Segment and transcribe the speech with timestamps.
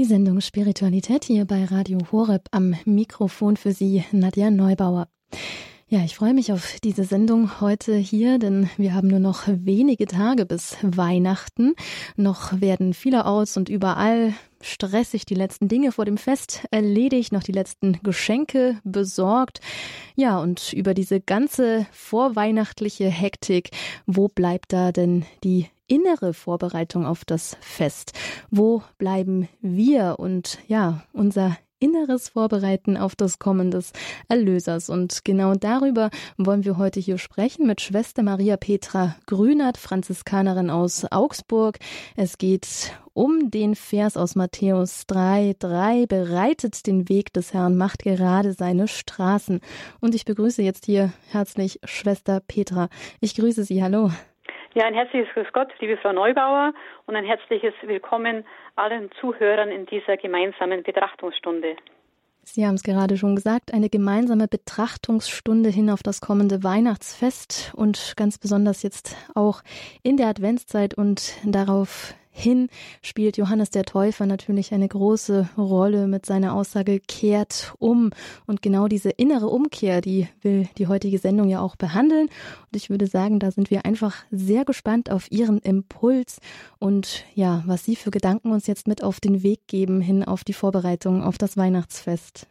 [0.00, 5.08] Die Sendung Spiritualität hier bei Radio Horeb am Mikrofon für Sie, Nadja Neubauer.
[5.88, 10.06] Ja, ich freue mich auf diese Sendung heute hier, denn wir haben nur noch wenige
[10.06, 11.74] Tage bis Weihnachten.
[12.16, 14.32] Noch werden vielerorts und überall
[14.62, 19.60] stressig die letzten Dinge vor dem Fest erledigt, noch die letzten Geschenke besorgt.
[20.16, 23.68] Ja, und über diese ganze vorweihnachtliche Hektik,
[24.06, 28.12] wo bleibt da denn die innere Vorbereitung auf das Fest?
[28.50, 33.92] Wo bleiben wir und ja, unser inneres Vorbereiten auf das Kommen des
[34.28, 34.88] Erlösers.
[34.90, 41.06] Und genau darüber wollen wir heute hier sprechen mit Schwester Maria Petra Grünert, Franziskanerin aus
[41.10, 41.78] Augsburg.
[42.16, 48.02] Es geht um den Vers aus Matthäus 3, 3, bereitet den Weg des Herrn, macht
[48.02, 49.60] gerade seine Straßen.
[50.00, 52.88] Und ich begrüße jetzt hier herzlich Schwester Petra.
[53.20, 53.82] Ich grüße Sie.
[53.82, 54.10] Hallo.
[54.72, 56.72] Ja, ein herzliches Grüß Gott, liebe Frau Neubauer,
[57.06, 58.44] und ein herzliches Willkommen
[58.76, 61.74] allen Zuhörern in dieser gemeinsamen Betrachtungsstunde.
[62.44, 68.14] Sie haben es gerade schon gesagt, eine gemeinsame Betrachtungsstunde hin auf das kommende Weihnachtsfest und
[68.16, 69.62] ganz besonders jetzt auch
[70.04, 72.68] in der Adventszeit und darauf hin
[73.02, 78.10] spielt Johannes der Täufer natürlich eine große Rolle mit seiner Aussage kehrt um.
[78.46, 82.28] Und genau diese innere Umkehr, die will die heutige Sendung ja auch behandeln.
[82.28, 86.40] Und ich würde sagen, da sind wir einfach sehr gespannt auf Ihren Impuls
[86.78, 90.44] und ja, was Sie für Gedanken uns jetzt mit auf den Weg geben hin auf
[90.44, 92.48] die Vorbereitung auf das Weihnachtsfest.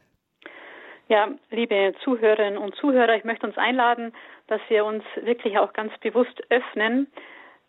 [1.08, 4.14] Ja, liebe Zuhörerinnen und Zuhörer, ich möchte uns einladen,
[4.46, 7.08] dass wir uns wirklich auch ganz bewusst öffnen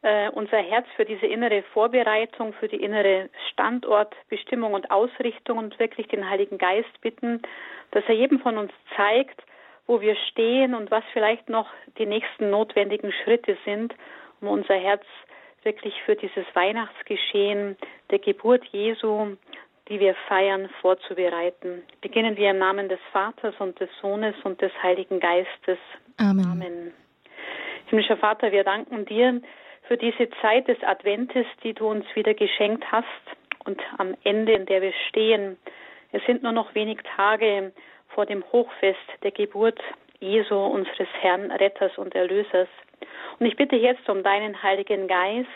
[0.03, 6.09] äh, unser Herz für diese innere Vorbereitung, für die innere Standortbestimmung und Ausrichtung und wirklich
[6.09, 7.43] den Heiligen Geist bitten,
[7.91, 9.43] dass er jedem von uns zeigt,
[9.87, 11.67] wo wir stehen und was vielleicht noch
[11.99, 13.95] die nächsten notwendigen Schritte sind,
[14.41, 15.05] um unser Herz
[15.65, 17.77] wirklich für dieses Weihnachtsgeschehen
[18.11, 19.37] der Geburt Jesu,
[19.89, 21.83] die wir feiern, vorzubereiten.
[22.01, 25.79] Beginnen wir im Namen des Vaters und des Sohnes und des Heiligen Geistes.
[26.17, 26.47] Amen.
[26.47, 26.93] Amen.
[27.87, 29.43] Himmlischer Vater, wir danken dir,
[29.91, 33.05] für diese Zeit des Adventes, die du uns wieder geschenkt hast
[33.65, 35.59] und am Ende, in der wir stehen.
[36.13, 37.73] Es sind nur noch wenig Tage
[38.15, 39.81] vor dem Hochfest der Geburt
[40.21, 42.69] Jesu, unseres Herrn, Retters und Erlösers.
[43.41, 45.49] Und ich bitte jetzt um deinen Heiligen Geist,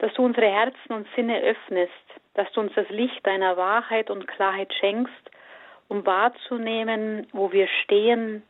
[0.00, 1.92] dass du unsere Herzen und Sinne öffnest,
[2.34, 5.30] dass du uns das Licht deiner Wahrheit und Klarheit schenkst,
[5.88, 8.42] um wahrzunehmen, wo wir stehen,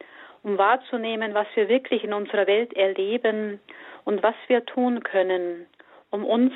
[0.46, 3.58] um wahrzunehmen, was wir wirklich in unserer Welt erleben
[4.04, 5.66] und was wir tun können,
[6.10, 6.52] um uns,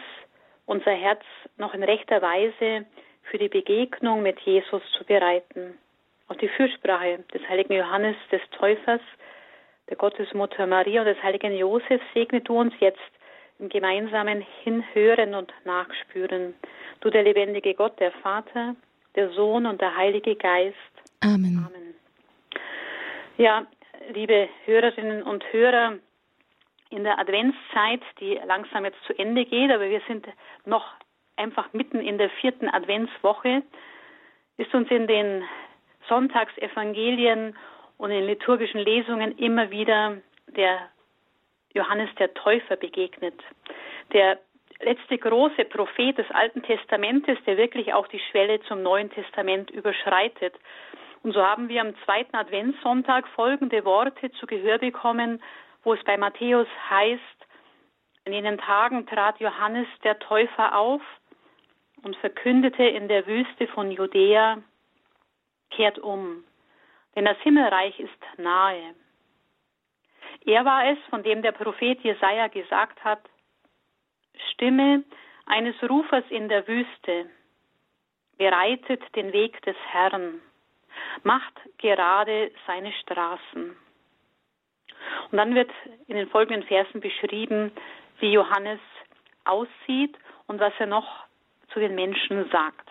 [0.64, 1.22] unser Herz
[1.58, 2.86] noch in rechter Weise
[3.24, 5.76] für die Begegnung mit Jesus zu bereiten.
[6.28, 9.00] Auch die Fürsprache des heiligen Johannes des Täufers,
[9.88, 13.00] der Gottesmutter Maria und des heiligen Josef segne du uns jetzt
[13.58, 16.54] im gemeinsamen Hinhören und Nachspüren.
[17.00, 18.76] Du der lebendige Gott, der Vater,
[19.16, 20.76] der Sohn und der Heilige Geist.
[21.22, 21.66] Amen.
[21.66, 21.94] Amen.
[23.36, 23.66] Ja,
[24.12, 25.98] liebe Hörerinnen und Hörer,
[26.91, 30.26] in der Adventszeit, die langsam jetzt zu Ende geht, aber wir sind
[30.65, 30.84] noch
[31.37, 33.62] einfach mitten in der vierten Adventswoche,
[34.56, 35.44] ist uns in den
[36.09, 37.56] Sonntagsevangelien
[37.97, 40.16] und in liturgischen Lesungen immer wieder
[40.49, 40.88] der
[41.72, 43.41] Johannes der Täufer begegnet.
[44.12, 44.38] Der
[44.81, 50.54] letzte große Prophet des Alten Testamentes, der wirklich auch die Schwelle zum Neuen Testament überschreitet.
[51.22, 55.41] Und so haben wir am zweiten Adventssonntag folgende Worte zu Gehör bekommen
[55.82, 57.20] wo es bei Matthäus heißt,
[58.25, 61.03] in jenen Tagen trat Johannes der Täufer auf
[62.03, 64.62] und verkündete in der Wüste von Judäa,
[65.70, 66.44] kehrt um,
[67.14, 68.94] denn das Himmelreich ist nahe.
[70.44, 73.20] Er war es, von dem der Prophet Jesaja gesagt hat,
[74.52, 75.04] Stimme
[75.47, 77.28] eines Rufers in der Wüste,
[78.38, 80.41] bereitet den Weg des Herrn,
[81.22, 83.77] macht gerade seine Straßen.
[85.31, 85.71] Und dann wird
[86.06, 87.72] in den folgenden Versen beschrieben,
[88.19, 88.81] wie Johannes
[89.44, 90.16] aussieht
[90.47, 91.25] und was er noch
[91.72, 92.88] zu den Menschen sagt.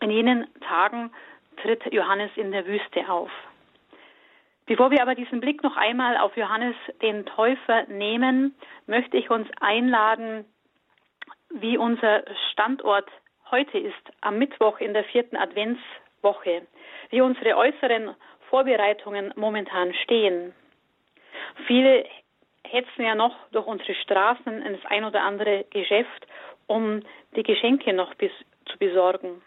[0.00, 1.10] In jenen Tagen
[1.62, 3.30] tritt Johannes in der Wüste auf.
[4.66, 8.54] Bevor wir aber diesen Blick noch einmal auf Johannes den Täufer nehmen,
[8.86, 10.44] möchte ich uns einladen,
[11.50, 13.08] wie unser Standort
[13.50, 15.36] heute ist, am Mittwoch in der vierten
[16.26, 16.62] Adventswoche,
[17.10, 18.14] wie unsere äußeren
[18.50, 20.54] Vorbereitungen momentan stehen.
[21.66, 22.04] Viele
[22.64, 26.26] hetzen ja noch durch unsere Straßen ins ein oder andere Geschäft,
[26.66, 27.02] um
[27.36, 28.32] die Geschenke noch bis,
[28.66, 29.42] zu besorgen.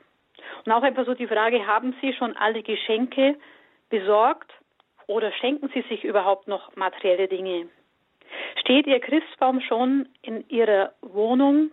[0.66, 3.36] Und auch einfach so die Frage, haben Sie schon alle Geschenke
[3.90, 4.52] besorgt
[5.08, 7.68] oder schenken Sie sich überhaupt noch materielle Dinge?
[8.62, 11.72] Steht Ihr Christbaum schon in Ihrer Wohnung?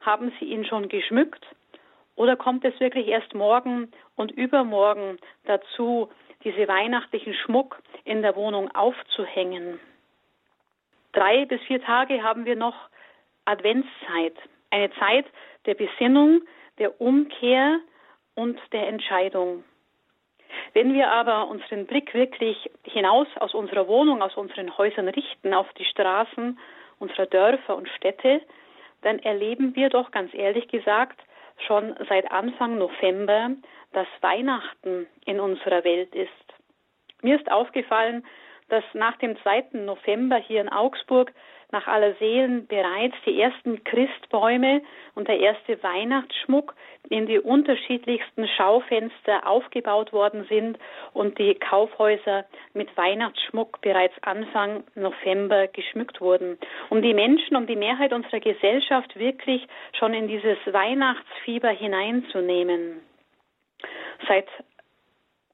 [0.00, 1.44] Haben Sie ihn schon geschmückt?
[2.16, 6.10] Oder kommt es wirklich erst morgen und übermorgen dazu,
[6.44, 9.78] diese weihnachtlichen Schmuck in der Wohnung aufzuhängen?
[11.12, 12.74] Drei bis vier Tage haben wir noch
[13.44, 14.34] Adventszeit,
[14.70, 15.26] eine Zeit
[15.66, 16.42] der Besinnung,
[16.78, 17.80] der Umkehr
[18.34, 19.64] und der Entscheidung.
[20.72, 25.70] Wenn wir aber unseren Blick wirklich hinaus aus unserer Wohnung, aus unseren Häusern richten, auf
[25.74, 26.58] die Straßen
[26.98, 28.40] unserer Dörfer und Städte,
[29.02, 31.20] dann erleben wir doch ganz ehrlich gesagt
[31.66, 33.50] schon seit Anfang November,
[33.92, 36.30] dass Weihnachten in unserer Welt ist.
[37.22, 38.24] Mir ist aufgefallen,
[38.68, 39.68] dass nach dem 2.
[39.72, 41.32] November hier in Augsburg
[41.72, 44.82] nach aller Seelen bereits die ersten Christbäume
[45.14, 46.74] und der erste Weihnachtsschmuck
[47.08, 50.78] in die unterschiedlichsten Schaufenster aufgebaut worden sind
[51.12, 56.58] und die Kaufhäuser mit Weihnachtsschmuck bereits Anfang November geschmückt wurden,
[56.90, 59.66] um die Menschen, um die Mehrheit unserer Gesellschaft wirklich
[59.98, 63.00] schon in dieses Weihnachtsfieber hineinzunehmen.
[64.26, 64.48] Seit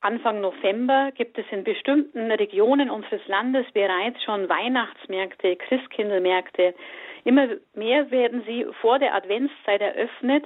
[0.02, 6.74] Anfang November gibt es in bestimmten Regionen unseres Landes bereits schon Weihnachtsmärkte, Christkindlmärkte.
[7.22, 10.44] Immer mehr werden sie vor der Adventszeit eröffnet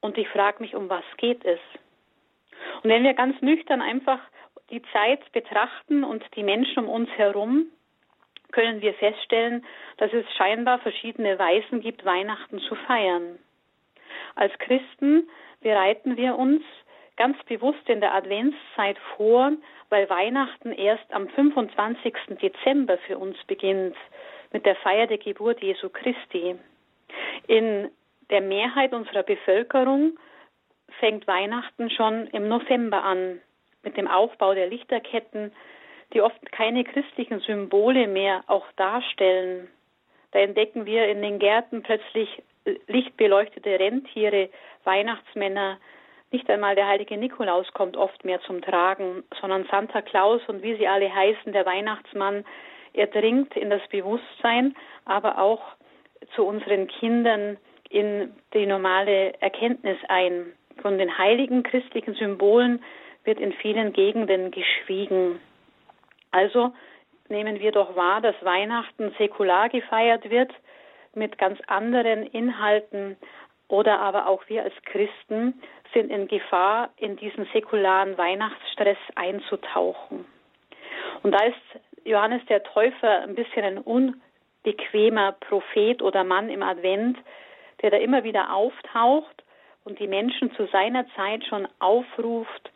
[0.00, 1.60] und ich frage mich, um was geht es?
[2.82, 4.18] Und wenn wir ganz nüchtern einfach
[4.70, 7.66] die Zeit betrachten und die Menschen um uns herum,
[8.50, 9.64] können wir feststellen,
[9.98, 13.38] dass es scheinbar verschiedene Weisen gibt, Weihnachten zu feiern.
[14.34, 15.28] Als Christen
[15.60, 16.62] bereiten wir uns
[17.16, 19.52] ganz bewusst in der Adventszeit vor,
[19.88, 22.14] weil Weihnachten erst am 25.
[22.40, 23.96] Dezember für uns beginnt
[24.52, 26.56] mit der Feier der Geburt Jesu Christi.
[27.46, 27.90] In
[28.30, 30.18] der Mehrheit unserer Bevölkerung
[30.98, 33.40] fängt Weihnachten schon im November an
[33.82, 35.52] mit dem Aufbau der Lichterketten,
[36.12, 39.68] die oft keine christlichen Symbole mehr auch darstellen.
[40.32, 42.42] Da entdecken wir in den Gärten plötzlich
[42.88, 44.50] lichtbeleuchtete Rentiere,
[44.84, 45.78] Weihnachtsmänner,
[46.32, 50.76] nicht einmal der heilige Nikolaus kommt oft mehr zum Tragen, sondern Santa Claus und wie
[50.76, 52.44] sie alle heißen, der Weihnachtsmann,
[52.92, 54.74] er dringt in das Bewusstsein,
[55.04, 55.62] aber auch
[56.34, 57.58] zu unseren Kindern
[57.90, 60.52] in die normale Erkenntnis ein.
[60.82, 62.82] Von den heiligen christlichen Symbolen
[63.24, 65.40] wird in vielen Gegenden geschwiegen.
[66.30, 66.72] Also
[67.28, 70.52] nehmen wir doch wahr, dass Weihnachten säkular gefeiert wird
[71.14, 73.16] mit ganz anderen Inhalten
[73.68, 75.60] oder aber auch wir als Christen
[75.92, 80.24] sind in Gefahr, in diesen säkularen Weihnachtsstress einzutauchen.
[81.22, 81.56] Und da ist
[82.04, 87.18] Johannes der Täufer ein bisschen ein unbequemer Prophet oder Mann im Advent,
[87.82, 89.44] der da immer wieder auftaucht
[89.84, 92.70] und die Menschen zu seiner Zeit schon aufruft,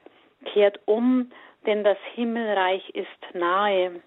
[0.44, 1.30] kehrt um,
[1.66, 4.00] denn das Himmelreich ist nahe.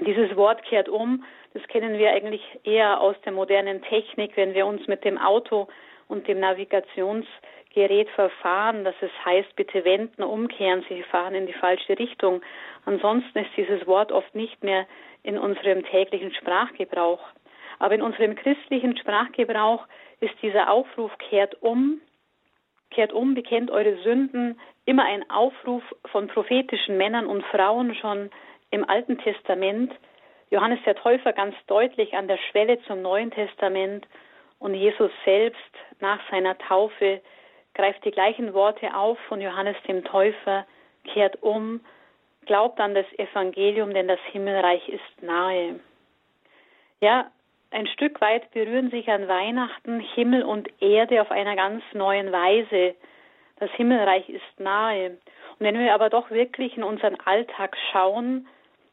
[0.00, 1.24] Dieses Wort kehrt um,
[1.54, 5.68] das kennen wir eigentlich eher aus der modernen Technik, wenn wir uns mit dem Auto
[6.08, 11.98] und dem Navigationsgerät verfahren, dass es heißt, bitte wenden, umkehren, Sie fahren in die falsche
[11.98, 12.42] Richtung.
[12.84, 14.86] Ansonsten ist dieses Wort oft nicht mehr
[15.22, 17.20] in unserem täglichen Sprachgebrauch.
[17.78, 19.86] Aber in unserem christlichen Sprachgebrauch
[20.20, 22.00] ist dieser Aufruf kehrt um,
[22.90, 28.30] kehrt um, bekennt eure Sünden, immer ein Aufruf von prophetischen Männern und Frauen schon
[28.70, 29.92] im Alten Testament.
[30.50, 34.06] Johannes der Täufer ganz deutlich an der Schwelle zum Neuen Testament
[34.58, 35.60] und Jesus selbst
[36.00, 37.20] nach seiner Taufe
[37.74, 40.66] greift die gleichen Worte auf von Johannes dem Täufer,
[41.04, 41.80] kehrt um,
[42.46, 45.80] glaubt an das Evangelium, denn das Himmelreich ist nahe.
[47.00, 47.30] Ja,
[47.70, 52.94] ein Stück weit berühren sich an Weihnachten Himmel und Erde auf einer ganz neuen Weise.
[53.58, 55.10] Das Himmelreich ist nahe.
[55.10, 58.46] Und wenn wir aber doch wirklich in unseren Alltag schauen,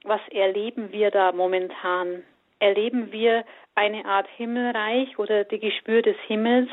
[0.04, 2.24] was erleben wir da momentan?
[2.64, 3.44] Erleben wir
[3.76, 6.70] eine Art Himmelreich oder die Gespür des Himmels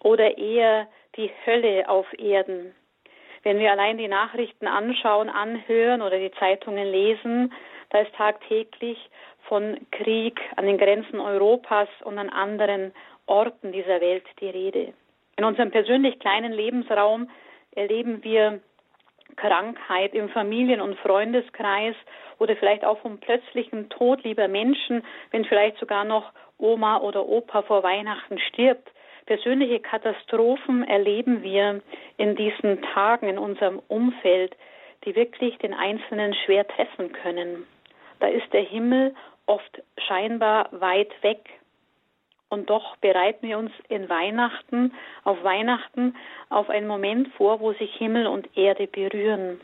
[0.00, 0.86] oder eher
[1.16, 2.74] die Hölle auf Erden?
[3.42, 7.50] Wenn wir allein die Nachrichten anschauen, anhören oder die Zeitungen lesen,
[7.88, 8.98] da ist tagtäglich
[9.48, 12.92] von Krieg an den Grenzen Europas und an anderen
[13.24, 14.92] Orten dieser Welt die Rede.
[15.38, 17.30] In unserem persönlich kleinen Lebensraum
[17.74, 18.60] erleben wir
[19.36, 21.94] Krankheit im Familien- und Freundeskreis
[22.38, 27.62] oder vielleicht auch vom plötzlichen Tod lieber Menschen, wenn vielleicht sogar noch Oma oder Opa
[27.62, 28.90] vor Weihnachten stirbt.
[29.26, 31.80] Persönliche Katastrophen erleben wir
[32.16, 34.56] in diesen Tagen in unserem Umfeld,
[35.04, 37.66] die wirklich den Einzelnen schwer treffen können.
[38.20, 39.14] Da ist der Himmel
[39.46, 41.40] oft scheinbar weit weg.
[42.52, 44.92] Und doch bereiten wir uns in Weihnachten,
[45.24, 46.14] auf Weihnachten,
[46.50, 49.58] auf einen Moment vor, wo sich Himmel und Erde berühren.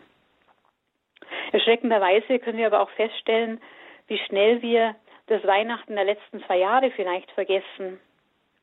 [1.53, 3.61] Erschreckenderweise können wir aber auch feststellen,
[4.07, 8.01] wie schnell wir das Weihnachten der letzten zwei Jahre vielleicht vergessen.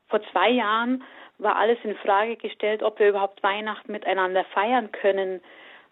[0.08, 1.04] Vor zwei Jahren
[1.38, 5.40] war alles in Frage gestellt, ob wir überhaupt Weihnachten miteinander feiern können,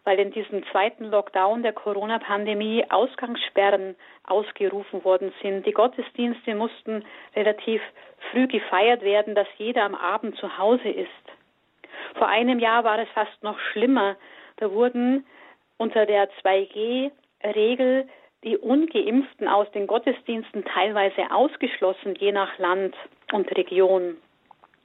[0.04, 3.96] weil in diesem zweiten Lockdown der Corona-Pandemie Ausgangssperren
[4.26, 5.66] ausgerufen worden sind.
[5.66, 7.80] Die Gottesdienste mussten relativ
[8.30, 11.08] früh gefeiert werden, dass jeder am Abend zu Hause ist.
[12.14, 14.16] Vor einem Jahr war es fast noch schlimmer.
[14.56, 15.26] Da wurden
[15.78, 18.08] unter der 2G-Regel
[18.44, 22.94] die ungeimpften aus den Gottesdiensten teilweise ausgeschlossen, je nach Land
[23.32, 24.18] und Region.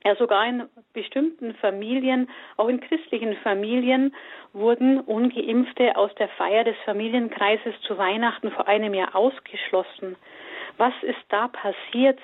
[0.05, 0.63] Ja, sogar in
[0.93, 4.15] bestimmten Familien, auch in christlichen Familien,
[4.53, 10.15] wurden ungeimpfte aus der Feier des Familienkreises zu Weihnachten vor einem Jahr ausgeschlossen.
[10.77, 12.17] Was ist da passiert,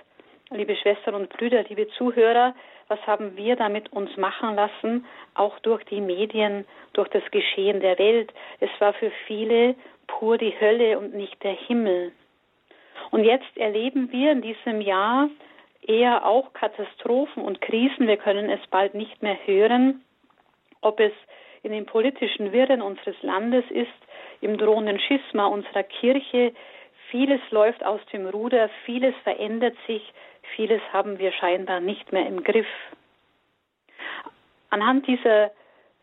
[0.51, 2.55] liebe Schwestern und Brüder, liebe Zuhörer?
[2.88, 8.00] Was haben wir damit uns machen lassen, auch durch die Medien, durch das Geschehen der
[8.00, 8.32] Welt?
[8.60, 9.75] Es war für viele
[10.08, 12.13] pur die Hölle und nicht der Himmel.
[13.12, 15.29] Und jetzt erleben wir in diesem Jahr
[15.88, 18.08] eher auch Katastrophen und Krisen.
[18.08, 20.04] Wir können es bald nicht mehr hören,
[20.82, 21.13] ob es
[21.63, 23.89] in den politischen Wirren unseres Landes ist,
[24.42, 26.54] im drohenden Schisma unserer Kirche.
[27.10, 30.13] Vieles läuft aus dem Ruder, vieles verändert sich,
[30.56, 32.68] vieles haben wir scheinbar nicht mehr im Griff.
[34.70, 35.51] Anhand dieser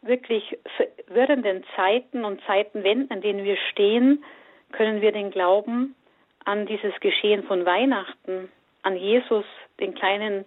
[0.03, 0.59] wirklich
[1.07, 4.25] verwirrenden Zeiten und Zeitenwenden, an denen wir stehen,
[4.73, 5.95] können wir den Glauben
[6.45, 8.51] an dieses Geschehen von Weihnachten,
[8.83, 9.45] an Jesus,
[9.81, 10.45] den kleinen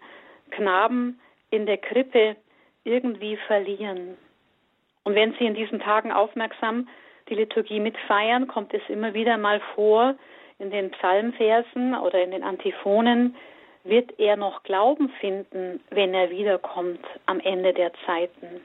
[0.52, 2.36] Knaben in der Krippe,
[2.84, 4.18] irgendwie verlieren.
[5.04, 6.88] Und wenn Sie in diesen Tagen aufmerksam
[7.30, 10.16] die Liturgie mitfeiern, kommt es immer wieder mal vor,
[10.60, 13.36] in den Psalmversen oder in den Antiphonen,
[13.84, 18.62] wird er noch Glauben finden, wenn er wiederkommt am Ende der Zeiten.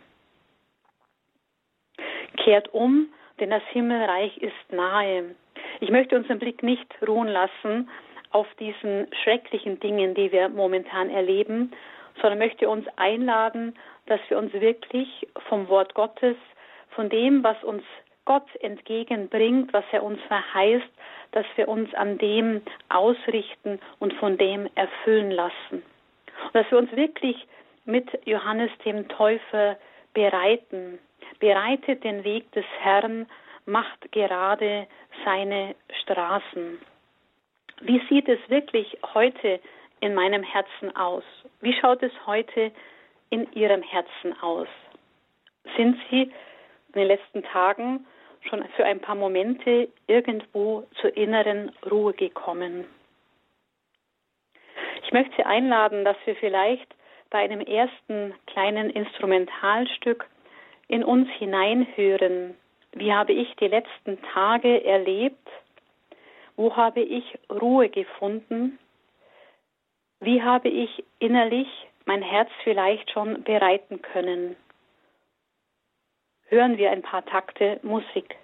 [2.36, 5.34] Kehrt um, denn das Himmelreich ist nahe.
[5.80, 7.88] Ich möchte unseren Blick nicht ruhen lassen
[8.30, 11.72] auf diesen schrecklichen Dingen, die wir momentan erleben,
[12.20, 13.74] sondern möchte uns einladen,
[14.06, 16.36] dass wir uns wirklich vom Wort Gottes,
[16.90, 17.82] von dem, was uns
[18.24, 20.88] Gott entgegenbringt, was er uns verheißt,
[21.32, 25.82] dass wir uns an dem ausrichten und von dem erfüllen lassen.
[26.44, 27.46] Und dass wir uns wirklich
[27.84, 29.76] mit Johannes dem Täufer
[30.14, 30.98] bereiten.
[31.38, 33.26] Bereitet den Weg des Herrn,
[33.66, 34.86] macht gerade
[35.24, 36.78] seine Straßen.
[37.80, 39.58] Wie sieht es wirklich heute
[40.00, 41.24] in meinem Herzen aus?
[41.60, 42.70] Wie schaut es heute
[43.30, 44.68] in Ihrem Herzen aus?
[45.76, 48.06] Sind Sie in den letzten Tagen
[48.48, 52.84] schon für ein paar Momente irgendwo zur inneren Ruhe gekommen?
[55.04, 56.94] Ich möchte Sie einladen, dass wir vielleicht
[57.30, 60.26] bei einem ersten kleinen Instrumentalstück
[60.88, 62.56] in uns hineinhören.
[62.92, 65.48] Wie habe ich die letzten Tage erlebt?
[66.60, 68.78] Wo habe ich Ruhe gefunden?
[70.20, 71.66] Wie habe ich innerlich
[72.04, 74.56] mein Herz vielleicht schon bereiten können?
[76.48, 78.36] Hören wir ein paar Takte Musik.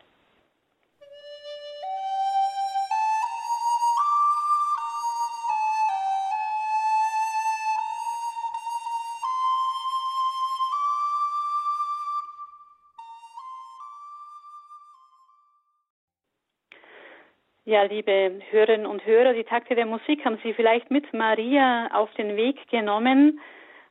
[17.69, 22.15] Ja, liebe Hörerinnen und Hörer, die Takte der Musik haben Sie vielleicht mit Maria auf
[22.15, 23.41] den Weg genommen.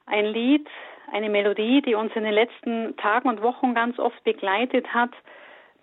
[0.05, 0.65] Ein Lied,
[1.12, 5.10] eine Melodie, die uns in den letzten Tagen und Wochen ganz oft begleitet hat.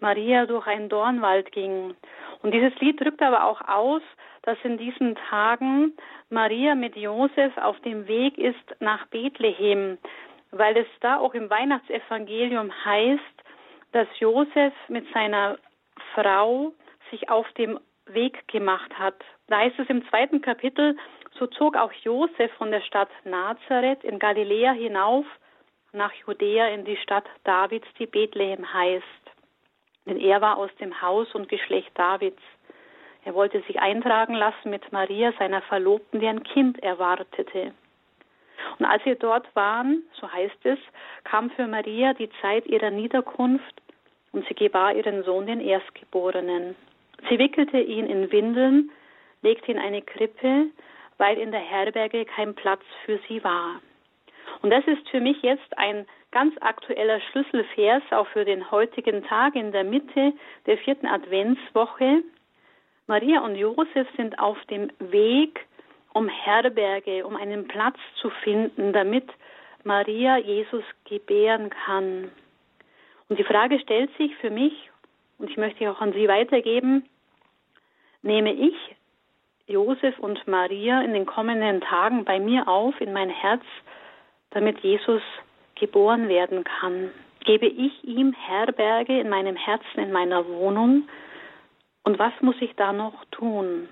[0.00, 1.94] Maria durch einen Dornwald ging.
[2.40, 4.00] Und dieses Lied drückt aber auch aus,
[4.40, 5.92] dass in diesen Tagen
[6.30, 9.98] Maria mit Josef auf dem Weg ist nach Bethlehem,
[10.50, 13.44] weil es da auch im Weihnachtsevangelium heißt,
[13.92, 15.58] dass Josef mit seiner
[16.14, 16.72] Frau
[17.12, 19.14] sich auf dem Weg gemacht hat.
[19.46, 20.96] Da heißt es im zweiten Kapitel,
[21.38, 25.24] so zog auch Josef von der Stadt Nazareth in Galiläa hinauf
[25.92, 29.04] nach Judäa in die Stadt Davids, die Bethlehem heißt.
[30.06, 32.42] Denn er war aus dem Haus und Geschlecht Davids.
[33.24, 37.72] Er wollte sich eintragen lassen mit Maria, seiner Verlobten, die ein Kind erwartete.
[38.78, 40.78] Und als sie dort waren, so heißt es,
[41.24, 43.82] kam für Maria die Zeit ihrer Niederkunft
[44.32, 46.74] und sie gebar ihren Sohn, den Erstgeborenen.
[47.28, 48.90] Sie wickelte ihn in Windeln,
[49.42, 50.66] legte ihn in eine Krippe,
[51.18, 53.80] weil in der Herberge kein Platz für sie war.
[54.60, 59.54] Und das ist für mich jetzt ein ganz aktueller Schlüsselvers auch für den heutigen Tag
[59.54, 60.32] in der Mitte
[60.66, 62.22] der vierten Adventswoche.
[63.06, 65.66] Maria und Josef sind auf dem Weg,
[66.14, 69.28] um Herberge, um einen Platz zu finden, damit
[69.84, 72.30] Maria Jesus gebären kann.
[73.28, 74.90] Und die Frage stellt sich für mich,
[75.38, 77.04] und ich möchte auch an Sie weitergeben,
[78.22, 78.74] nehme ich
[79.66, 83.62] Josef und Maria in den kommenden Tagen bei mir auf, in mein Herz,
[84.50, 85.22] damit Jesus
[85.74, 87.10] geboren werden kann?
[87.44, 91.08] Gebe ich ihm Herberge in meinem Herzen, in meiner Wohnung?
[92.04, 93.88] Und was muss ich da noch tun?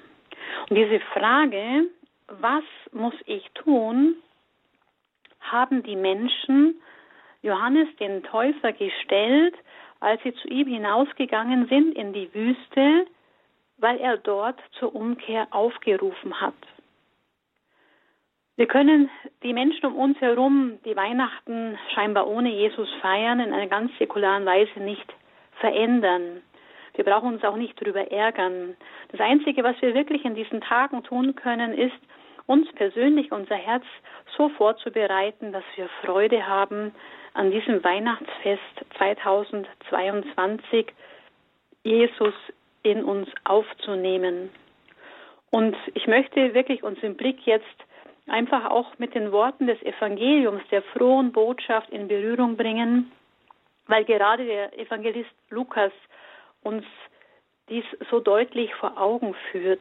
[0.69, 1.87] Und diese Frage,
[2.29, 4.17] was muss ich tun,
[5.41, 6.81] haben die Menschen
[7.43, 9.55] Johannes den Täufer gestellt,
[10.01, 13.07] als sie zu ihm hinausgegangen sind in die Wüste,
[13.81, 16.55] weil er dort zur Umkehr aufgerufen hat.
[18.57, 19.09] Wir können
[19.43, 24.45] die Menschen um uns herum, die Weihnachten scheinbar ohne Jesus feiern, in einer ganz säkularen
[24.45, 25.11] Weise nicht
[25.61, 26.43] verändern.
[26.95, 28.77] Wir brauchen uns auch nicht darüber ärgern.
[29.13, 31.97] Das Einzige, was wir wirklich in diesen Tagen tun können, ist,
[32.47, 33.85] uns persönlich unser Herz
[34.37, 36.93] so vorzubereiten, dass wir Freude haben
[37.33, 38.61] an diesem Weihnachtsfest
[38.99, 40.93] 2022,
[41.85, 42.35] Jesus
[42.83, 44.51] in uns aufzunehmen.
[45.51, 47.67] Und ich möchte wirklich unseren Blick jetzt
[48.27, 53.11] einfach auch mit den Worten des Evangeliums, der frohen Botschaft in Berührung bringen,
[53.87, 55.93] weil gerade der Evangelist Lukas
[56.63, 56.85] uns
[57.69, 59.81] dies so deutlich vor Augen führt.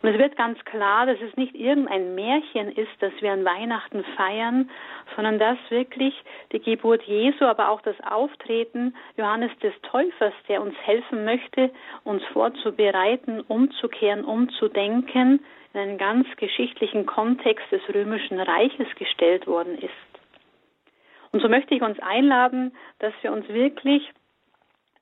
[0.00, 4.04] Und es wird ganz klar, dass es nicht irgendein Märchen ist, das wir an Weihnachten
[4.16, 4.70] feiern,
[5.16, 6.14] sondern dass wirklich
[6.52, 11.70] die Geburt Jesu, aber auch das Auftreten Johannes des Täufers, der uns helfen möchte,
[12.04, 19.90] uns vorzubereiten, umzukehren, umzudenken, in einen ganz geschichtlichen Kontext des römischen Reiches gestellt worden ist.
[21.32, 24.08] Und so möchte ich uns einladen, dass wir uns wirklich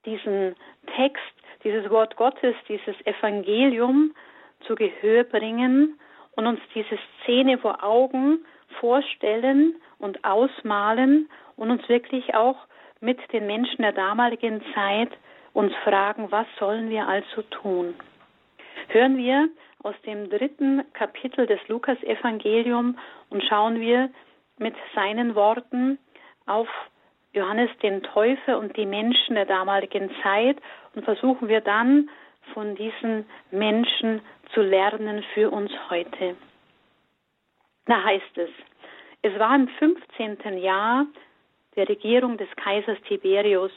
[0.06, 0.56] diesen
[0.96, 1.22] Text,
[1.64, 4.12] dieses Wort Gottes, dieses Evangelium
[4.60, 5.98] zu Gehör bringen
[6.32, 8.44] und uns diese Szene vor Augen
[8.80, 12.56] vorstellen und ausmalen und uns wirklich auch
[13.00, 15.10] mit den Menschen der damaligen Zeit
[15.52, 17.94] uns fragen, was sollen wir also tun?
[18.88, 19.48] Hören wir
[19.82, 22.98] aus dem dritten Kapitel des Lukas-Evangelium
[23.30, 24.10] und schauen wir
[24.58, 25.98] mit seinen Worten
[26.46, 26.68] auf
[27.32, 30.58] Johannes den Täufer und die Menschen der damaligen Zeit
[30.94, 32.08] und versuchen wir dann
[32.52, 34.20] von diesen Menschen
[34.52, 36.36] zu lernen für uns heute.
[37.86, 38.50] Da heißt es,
[39.22, 40.58] es war im 15.
[40.58, 41.06] Jahr
[41.76, 43.72] der Regierung des Kaisers Tiberius.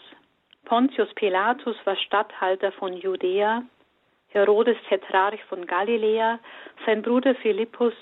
[0.66, 3.64] Pontius Pilatus war Statthalter von Judäa,
[4.30, 6.40] Herodes Tetrarch von Galiläa,
[6.86, 7.94] sein Bruder Philippus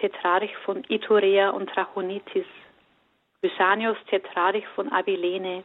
[0.00, 2.46] Tetrarch von Iturea und Trachonitis,
[3.42, 5.64] Lysanius Tetrarch von Abilene.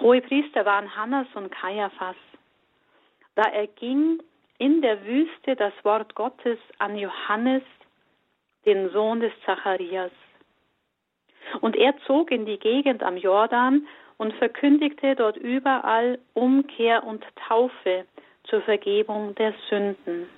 [0.00, 2.16] Hohe Priester waren Hannas und Kaiaphas.
[3.34, 4.22] Da erging
[4.58, 7.62] in der Wüste das Wort Gottes an Johannes,
[8.64, 10.12] den Sohn des Zacharias.
[11.60, 18.06] Und er zog in die Gegend am Jordan und verkündigte dort überall Umkehr und Taufe
[18.44, 20.28] zur Vergebung der Sünden.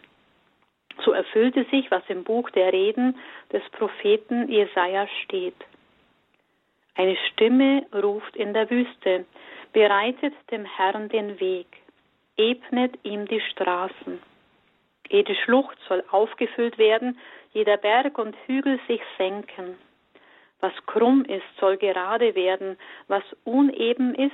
[1.05, 3.19] So erfüllte sich, was im Buch der Reden
[3.53, 5.57] des Propheten Jesaja steht.
[6.95, 9.27] Eine Stimme ruft in der Wüste,
[9.75, 11.67] bereitet dem Herrn den Weg
[12.37, 14.20] ebnet ihm die Straßen.
[15.09, 17.18] Jede Schlucht soll aufgefüllt werden,
[17.53, 19.79] jeder Berg und Hügel sich senken.
[20.61, 24.33] Was krumm ist, soll gerade werden, was uneben ist,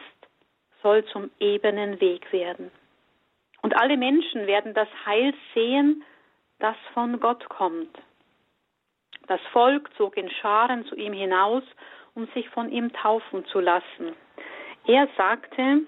[0.82, 2.70] soll zum ebenen Weg werden.
[3.62, 6.04] Und alle Menschen werden das Heil sehen,
[6.58, 7.96] das von Gott kommt.
[9.28, 11.62] Das Volk zog in Scharen zu ihm hinaus,
[12.14, 14.16] um sich von ihm taufen zu lassen.
[14.86, 15.82] Er sagte,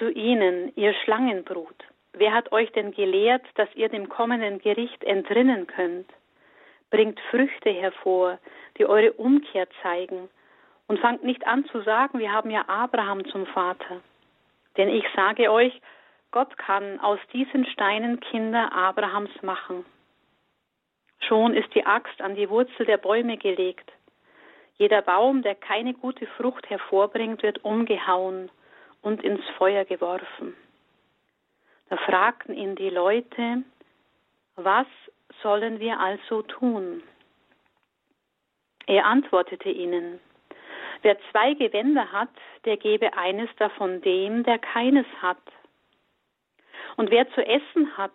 [0.00, 1.76] zu ihnen, ihr Schlangenbrut.
[2.14, 6.10] Wer hat euch denn gelehrt, dass ihr dem kommenden Gericht entrinnen könnt?
[6.90, 8.38] Bringt Früchte hervor,
[8.78, 10.28] die eure Umkehr zeigen,
[10.88, 14.00] und fangt nicht an zu sagen, wir haben ja Abraham zum Vater.
[14.76, 15.80] Denn ich sage euch,
[16.32, 19.84] Gott kann aus diesen Steinen Kinder Abrahams machen.
[21.20, 23.92] Schon ist die Axt an die Wurzel der Bäume gelegt.
[24.78, 28.50] Jeder Baum, der keine gute Frucht hervorbringt, wird umgehauen
[29.02, 30.56] und ins Feuer geworfen.
[31.88, 33.62] Da fragten ihn die Leute,
[34.56, 34.86] was
[35.42, 37.02] sollen wir also tun?
[38.86, 40.20] Er antwortete ihnen,
[41.02, 42.30] wer zwei Gewänder hat,
[42.64, 45.42] der gebe eines davon dem, der keines hat.
[46.96, 48.12] Und wer zu essen hat,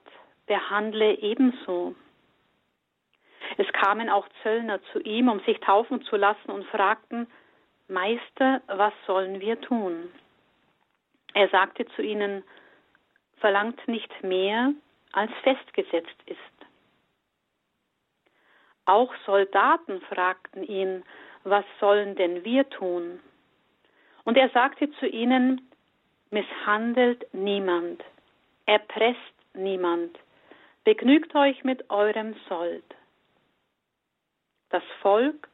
[0.48, 1.95] der handle ebenso.
[3.58, 7.28] Es kamen auch Zöllner zu ihm, um sich taufen zu lassen und fragten,
[7.88, 10.12] Meister, was sollen wir tun?
[11.36, 12.43] Er sagte zu ihnen,
[13.38, 14.74] verlangt nicht mehr,
[15.12, 16.39] als festgesetzt ist.
[18.86, 21.04] Auch Soldaten fragten ihn,
[21.43, 23.19] was sollen denn wir tun?
[24.24, 25.69] Und er sagte zu ihnen,
[26.30, 28.02] misshandelt niemand,
[28.65, 29.19] erpresst
[29.54, 30.17] niemand,
[30.86, 32.86] begnügt euch mit eurem Sold.
[34.69, 35.50] Das Volk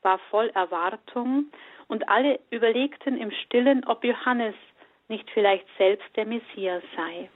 [0.00, 1.52] war voll Erwartung
[1.88, 4.54] und alle überlegten im stillen, ob Johannes
[5.08, 7.30] nicht vielleicht selbst der Messias sei.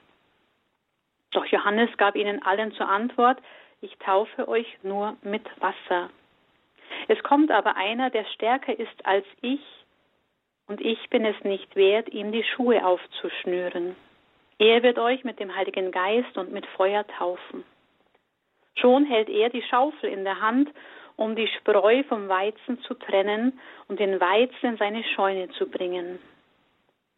[1.31, 3.39] Doch Johannes gab ihnen allen zur Antwort,
[3.81, 6.09] ich taufe euch nur mit Wasser.
[7.07, 9.61] Es kommt aber einer, der stärker ist als ich,
[10.67, 13.95] und ich bin es nicht wert, ihm die Schuhe aufzuschnüren.
[14.57, 17.63] Er wird euch mit dem Heiligen Geist und mit Feuer taufen.
[18.75, 20.69] Schon hält er die Schaufel in der Hand,
[21.15, 26.19] um die Spreu vom Weizen zu trennen und den Weizen in seine Scheune zu bringen.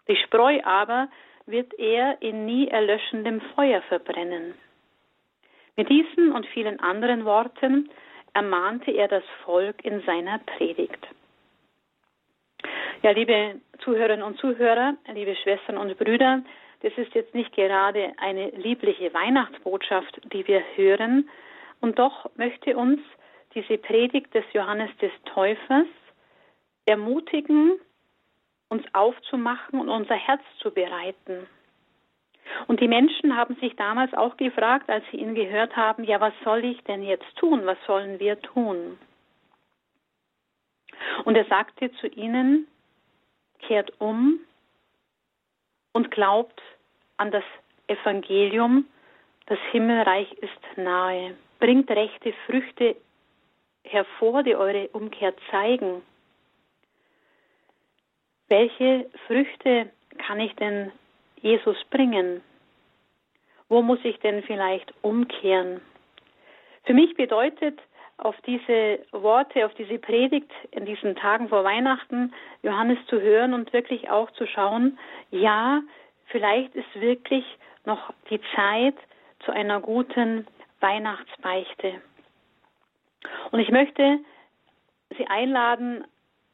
[0.07, 1.09] Die Spreu aber
[1.45, 4.53] wird er in nie erlöschendem Feuer verbrennen.
[5.75, 7.89] Mit diesen und vielen anderen Worten
[8.33, 11.07] ermahnte er das Volk in seiner Predigt.
[13.01, 16.41] Ja, liebe Zuhörerinnen und Zuhörer, liebe Schwestern und Brüder,
[16.81, 21.29] das ist jetzt nicht gerade eine liebliche Weihnachtsbotschaft, die wir hören,
[21.81, 23.01] und doch möchte uns
[23.55, 25.87] diese Predigt des Johannes des Täufers
[26.85, 27.73] ermutigen,
[28.73, 31.47] uns aufzumachen und unser Herz zu bereiten.
[32.67, 36.33] Und die Menschen haben sich damals auch gefragt, als sie ihn gehört haben, ja, was
[36.43, 37.65] soll ich denn jetzt tun?
[37.65, 38.97] Was sollen wir tun?
[41.23, 42.67] Und er sagte zu ihnen,
[43.59, 44.39] kehrt um
[45.93, 46.61] und glaubt
[47.17, 47.43] an das
[47.87, 48.85] Evangelium,
[49.45, 51.35] das Himmelreich ist nahe.
[51.59, 52.95] Bringt rechte Früchte
[53.83, 56.01] hervor, die eure Umkehr zeigen.
[58.53, 59.89] Welche Früchte
[60.19, 60.91] kann ich denn
[61.41, 62.43] Jesus bringen?
[63.67, 65.81] Wo muss ich denn vielleicht umkehren?
[66.83, 67.79] Für mich bedeutet
[68.17, 73.73] auf diese Worte, auf diese Predigt in diesen Tagen vor Weihnachten Johannes zu hören und
[73.73, 74.99] wirklich auch zu schauen,
[75.31, 75.81] ja,
[76.27, 77.45] vielleicht ist wirklich
[77.85, 78.97] noch die Zeit
[79.39, 80.45] zu einer guten
[80.79, 82.03] Weihnachtsbeichte.
[83.49, 84.19] Und ich möchte
[85.17, 86.05] Sie einladen,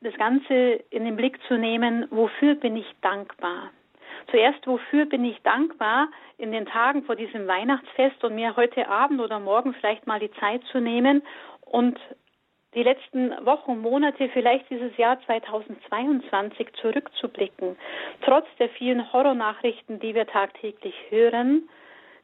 [0.02, 3.72] das Ganze in den Blick zu nehmen, wofür bin ich dankbar?
[4.32, 9.20] Zuerst, wofür bin ich dankbar in den Tagen vor diesem Weihnachtsfest und mir heute Abend
[9.20, 11.24] oder morgen vielleicht mal die Zeit zu nehmen
[11.62, 12.00] und
[12.76, 17.76] die letzten Wochen, Monate, vielleicht dieses Jahr 2022 zurückzublicken,
[18.22, 21.68] trotz der vielen Horrornachrichten, die wir tagtäglich hören,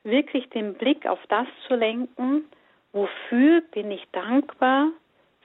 [0.04, 2.46] wirklich den Blick auf das zu lenken,
[2.94, 4.92] wofür bin ich dankbar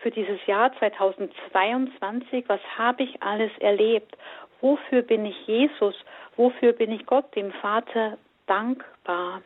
[0.02, 4.16] für dieses Jahr 2022, was habe ich alles erlebt,
[4.60, 5.94] wofür bin ich Jesus,
[6.36, 9.42] wofür bin ich Gott, dem Vater, dankbar.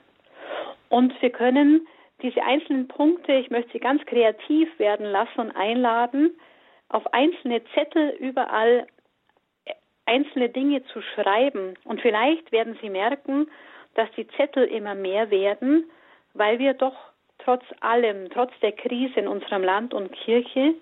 [0.89, 1.87] Und wir können
[2.23, 6.39] diese einzelnen Punkte, ich möchte sie ganz kreativ werden lassen und einladen,
[6.89, 8.87] auf einzelne Zettel überall
[10.07, 11.75] einzelne Dinge zu schreiben.
[11.85, 13.51] Und vielleicht werden Sie merken,
[13.95, 15.91] dass die Zettel immer mehr werden,
[16.35, 16.95] weil wir doch
[17.39, 20.75] trotz allem, trotz der Krise in unserem Land und Kirche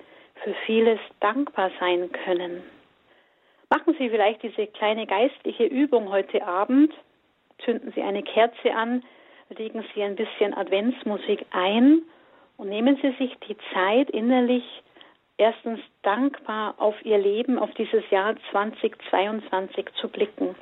[0.43, 2.62] für vieles dankbar sein können.
[3.71, 6.93] Machen Sie vielleicht diese kleine geistliche Übung heute Abend.
[7.65, 9.03] Zünden Sie eine Kerze an,
[9.49, 12.03] legen Sie ein bisschen Adventsmusik ein
[12.57, 14.65] und nehmen Sie sich die Zeit innerlich
[15.38, 20.55] erstens dankbar auf Ihr Leben, auf dieses Jahr 2022 zu blicken.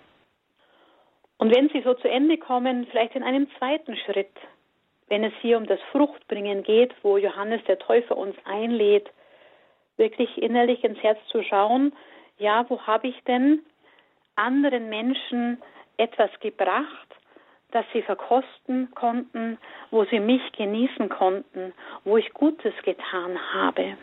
[1.39, 4.31] Und wenn Sie so zu Ende kommen, vielleicht in einem zweiten Schritt,
[5.11, 9.11] wenn es hier um das Fruchtbringen geht, wo Johannes der Täufer uns einlädt,
[9.97, 11.93] wirklich innerlich ins Herz zu schauen,
[12.39, 13.61] ja, wo habe ich denn
[14.37, 15.61] anderen Menschen
[15.99, 17.09] etwas gebracht,
[17.73, 19.59] das sie verkosten konnten,
[19.91, 23.97] wo sie mich genießen konnten, wo ich Gutes getan habe.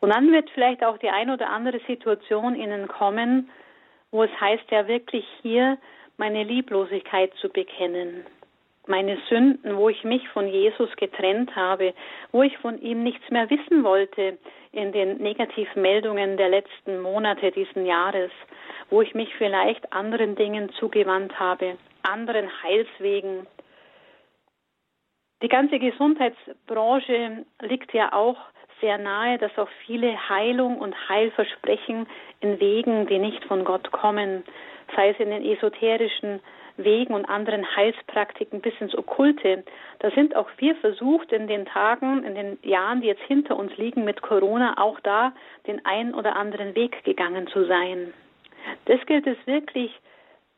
[0.00, 3.50] Und dann wird vielleicht auch die ein oder andere Situation ihnen kommen,
[4.10, 5.78] wo es heißt ja wirklich hier
[6.18, 8.26] meine Lieblosigkeit zu bekennen
[8.90, 11.94] meine Sünden, wo ich mich von Jesus getrennt habe,
[12.32, 14.36] wo ich von ihm nichts mehr wissen wollte
[14.72, 18.30] in den Negativmeldungen der letzten Monate diesen Jahres,
[18.90, 23.46] wo ich mich vielleicht anderen Dingen zugewandt habe, anderen Heilswegen.
[25.42, 28.36] Die ganze Gesundheitsbranche liegt ja auch
[28.80, 32.06] sehr nahe, dass auch viele Heilung und Heilversprechen
[32.40, 34.44] in Wegen, die nicht von Gott kommen,
[34.96, 36.40] sei es in den esoterischen
[36.84, 39.64] Wegen und anderen Heilspraktiken bis ins Okkulte.
[39.98, 43.76] Da sind auch wir versucht, in den Tagen, in den Jahren, die jetzt hinter uns
[43.76, 45.32] liegen mit Corona, auch da
[45.66, 48.12] den einen oder anderen Weg gegangen zu sein.
[48.86, 49.90] Das gilt es wirklich,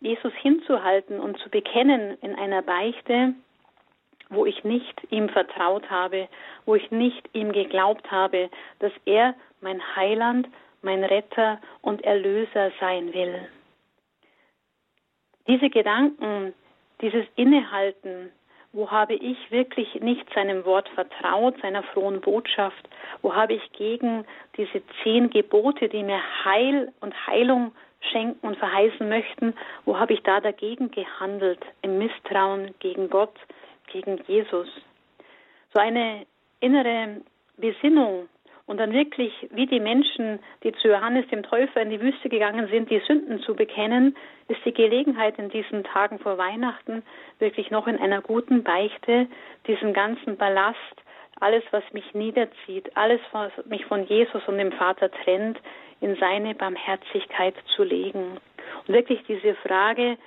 [0.00, 3.34] Jesus hinzuhalten und zu bekennen in einer Beichte,
[4.30, 6.28] wo ich nicht ihm vertraut habe,
[6.64, 10.48] wo ich nicht ihm geglaubt habe, dass er mein Heiland,
[10.80, 13.48] mein Retter und Erlöser sein will.
[15.46, 16.54] Diese Gedanken,
[17.00, 18.30] dieses Innehalten,
[18.72, 22.88] wo habe ich wirklich nicht seinem Wort vertraut, seiner frohen Botschaft?
[23.20, 24.24] Wo habe ich gegen
[24.56, 27.72] diese zehn Gebote, die mir Heil und Heilung
[28.10, 31.60] schenken und verheißen möchten, wo habe ich da dagegen gehandelt?
[31.82, 33.34] Im Misstrauen gegen Gott,
[33.92, 34.68] gegen Jesus.
[35.72, 36.26] So eine
[36.60, 37.20] innere
[37.56, 38.28] Besinnung
[38.66, 42.68] und dann wirklich, wie die Menschen, die zu Johannes dem Täufer in die Wüste gegangen
[42.68, 44.16] sind, die Sünden zu bekennen,
[44.48, 47.02] ist die Gelegenheit in diesen Tagen vor Weihnachten
[47.38, 49.26] wirklich noch in einer guten Beichte
[49.66, 50.76] diesen ganzen Ballast,
[51.40, 55.58] alles, was mich niederzieht, alles, was mich von Jesus und dem Vater trennt,
[56.00, 58.38] in seine Barmherzigkeit zu legen.
[58.86, 60.18] Und wirklich diese Frage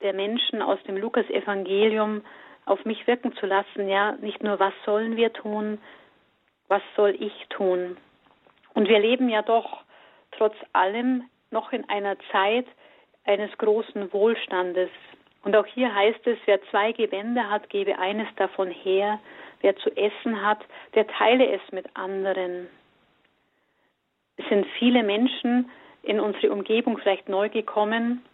[0.00, 2.22] der Menschen aus dem Lukas-Evangelium
[2.64, 5.78] auf mich wirken zu lassen, ja, nicht nur, was sollen wir tun,
[6.72, 7.98] was soll ich tun?
[8.72, 9.82] Und wir leben ja doch
[10.30, 12.64] trotz allem noch in einer Zeit
[13.24, 14.88] eines großen Wohlstandes.
[15.44, 19.20] Und auch hier heißt es, wer zwei Gewänder hat, gebe eines davon her.
[19.60, 20.60] Wer zu essen hat,
[20.94, 22.68] der teile es mit anderen.
[24.38, 25.70] Es sind viele Menschen
[26.02, 28.24] in unsere Umgebung vielleicht neu gekommen,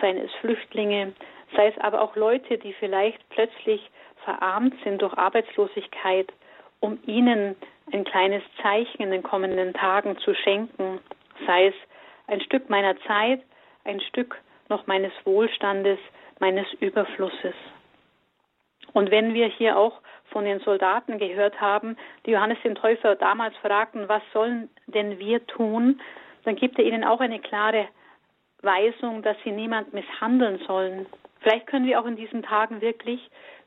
[0.00, 1.12] seien es Flüchtlinge,
[1.54, 3.90] sei es aber auch Leute, die vielleicht plötzlich
[4.24, 6.32] verarmt sind durch Arbeitslosigkeit,
[6.80, 7.54] um ihnen
[7.92, 11.00] ein kleines Zeichen in den kommenden Tagen zu schenken,
[11.46, 11.74] sei es
[12.26, 13.42] ein Stück meiner Zeit,
[13.84, 15.98] ein Stück noch meines Wohlstandes,
[16.38, 17.54] meines Überflusses.
[18.92, 23.56] Und wenn wir hier auch von den Soldaten gehört haben, die Johannes den Täufer damals
[23.58, 26.00] fragten, was sollen denn wir tun,
[26.44, 27.88] dann gibt er ihnen auch eine klare
[28.62, 31.06] Weisung, dass sie niemand misshandeln sollen.
[31.40, 33.20] Vielleicht können wir auch in diesen Tagen wirklich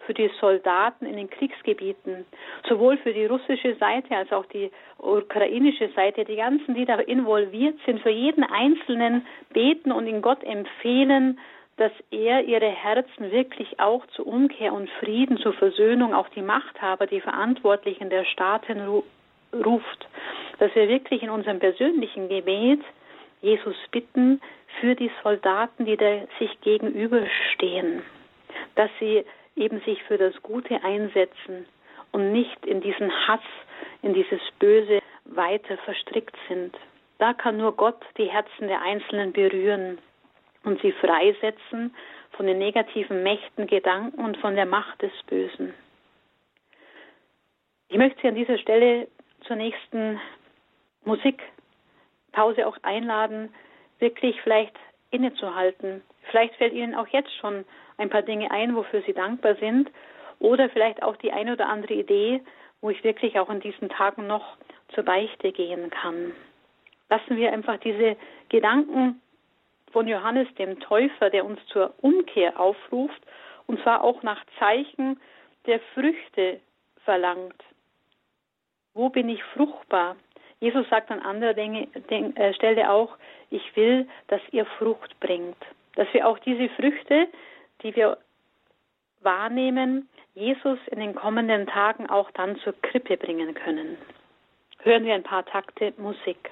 [0.06, 2.26] für die Soldaten in den Kriegsgebieten,
[2.68, 7.78] sowohl für die russische Seite als auch die ukrainische Seite, die ganzen, die da involviert
[7.86, 11.40] sind, für jeden Einzelnen beten und in Gott empfehlen,
[11.78, 17.06] dass er ihre Herzen wirklich auch zur Umkehr und Frieden, zur Versöhnung, auch die Machthaber,
[17.06, 18.82] die Verantwortlichen der Staaten
[19.54, 20.08] ruft,
[20.60, 22.80] dass wir wirklich in unserem persönlichen Gebet
[23.42, 24.42] Jesus bitten
[24.80, 28.02] für die Soldaten, die da sich gegenüberstehen,
[28.76, 31.66] dass sie eben sich für das Gute einsetzen
[32.12, 33.42] und nicht in diesen Hass,
[34.02, 36.78] in dieses Böse weiter verstrickt sind.
[37.18, 39.98] Da kann nur Gott die Herzen der Einzelnen berühren
[40.64, 41.96] und sie freisetzen
[42.32, 45.74] von den negativen Mächten, Gedanken und von der Macht des Bösen.
[47.88, 49.08] Ich möchte Sie an dieser Stelle
[49.48, 50.20] zur nächsten
[51.06, 53.54] Musikpause auch einladen,
[54.00, 54.76] wirklich vielleicht
[55.12, 56.02] innezuhalten.
[56.30, 57.66] Vielleicht fällt Ihnen auch jetzt schon
[57.98, 59.90] ein paar Dinge ein, wofür Sie dankbar sind.
[60.40, 62.42] Oder vielleicht auch die eine oder andere Idee,
[62.82, 64.58] wo ich wirklich auch in diesen Tagen noch
[64.90, 66.34] zur Beichte gehen kann.
[67.10, 68.18] Lassen wir einfach diese
[68.50, 69.22] Gedanken
[69.92, 73.22] von Johannes dem Täufer, der uns zur Umkehr aufruft,
[73.68, 75.20] und zwar auch nach Zeichen
[75.66, 76.60] der Früchte
[77.04, 77.64] verlangt.
[78.94, 80.16] Wo bin ich fruchtbar?
[80.60, 83.18] Jesus sagt an anderer äh, Stelle auch,
[83.50, 85.58] ich will, dass ihr Frucht bringt.
[85.96, 87.28] Dass wir auch diese Früchte,
[87.82, 88.18] die wir
[89.22, 93.98] wahrnehmen, Jesus in den kommenden Tagen auch dann zur Krippe bringen können.
[94.80, 96.52] Hören wir ein paar Takte Musik.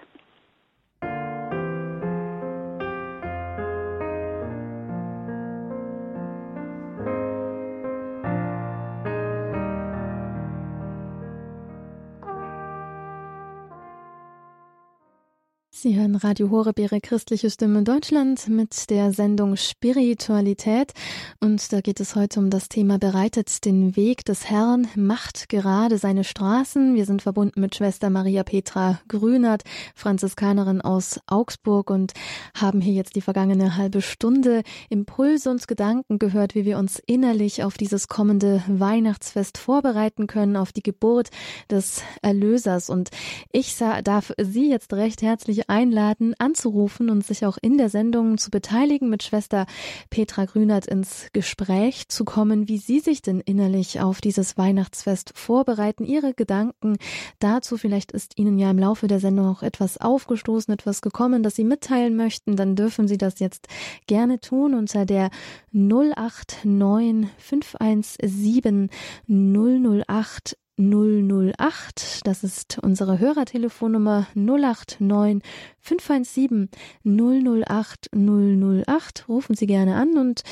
[16.13, 20.93] Hören Radio Horeb, Ihre christliche Stimme Deutschland mit der Sendung Spiritualität.
[21.39, 25.97] Und da geht es heute um das Thema Bereitet den Weg des Herrn, macht gerade
[25.97, 26.93] seine Straßen.
[26.93, 29.63] Wir sind verbunden mit Schwester Maria Petra Grünert,
[29.95, 32.13] Franziskanerin aus Augsburg und
[32.53, 37.63] haben hier jetzt die vergangene halbe Stunde Impulse und Gedanken gehört, wie wir uns innerlich
[37.63, 41.29] auf dieses kommende Weihnachtsfest vorbereiten können, auf die Geburt
[41.71, 42.91] des Erlösers.
[42.91, 43.09] Und
[43.51, 46.02] ich darf Sie jetzt recht herzlich einladen,
[46.37, 49.65] anzurufen und sich auch in der Sendung zu beteiligen, mit Schwester
[50.09, 56.03] Petra Grünert ins Gespräch zu kommen, wie Sie sich denn innerlich auf dieses Weihnachtsfest vorbereiten,
[56.03, 56.97] Ihre Gedanken
[57.39, 57.77] dazu.
[57.77, 61.63] Vielleicht ist Ihnen ja im Laufe der Sendung auch etwas aufgestoßen, etwas gekommen, das Sie
[61.63, 62.55] mitteilen möchten.
[62.55, 63.67] Dann dürfen Sie das jetzt
[64.07, 65.29] gerne tun unter der
[65.71, 68.89] 089 517
[69.27, 72.25] 008 008.
[72.25, 75.43] Das ist unsere Hörertelefonnummer 089
[75.79, 76.69] 517
[77.03, 79.25] 008 008.
[79.27, 80.43] Rufen Sie gerne an und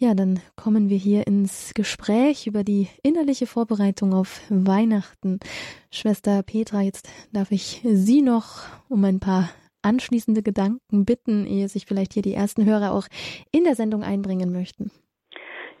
[0.00, 5.40] ja, dann kommen wir hier ins Gespräch über die innerliche Vorbereitung auf Weihnachten.
[5.90, 9.50] Schwester Petra, jetzt darf ich Sie noch um ein paar
[9.82, 13.08] anschließende Gedanken bitten, ehe sich vielleicht hier die ersten Hörer auch
[13.50, 14.92] in der Sendung einbringen möchten.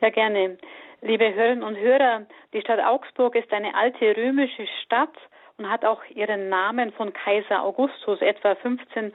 [0.00, 0.58] Ja, gerne.
[1.00, 5.14] Liebe Hörerinnen und Hörer, die Stadt Augsburg ist eine alte römische Stadt
[5.56, 8.20] und hat auch ihren Namen von Kaiser Augustus.
[8.20, 9.12] Etwa 15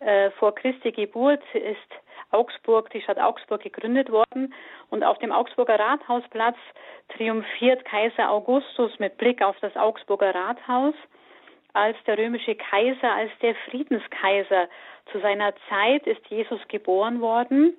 [0.00, 1.78] äh, vor Christi Geburt ist
[2.32, 4.52] Augsburg, die Stadt Augsburg gegründet worden
[4.90, 6.58] und auf dem Augsburger Rathausplatz
[7.16, 10.94] triumphiert Kaiser Augustus mit Blick auf das Augsburger Rathaus
[11.72, 14.68] als der römische Kaiser, als der Friedenskaiser.
[15.10, 17.74] Zu seiner Zeit ist Jesus geboren worden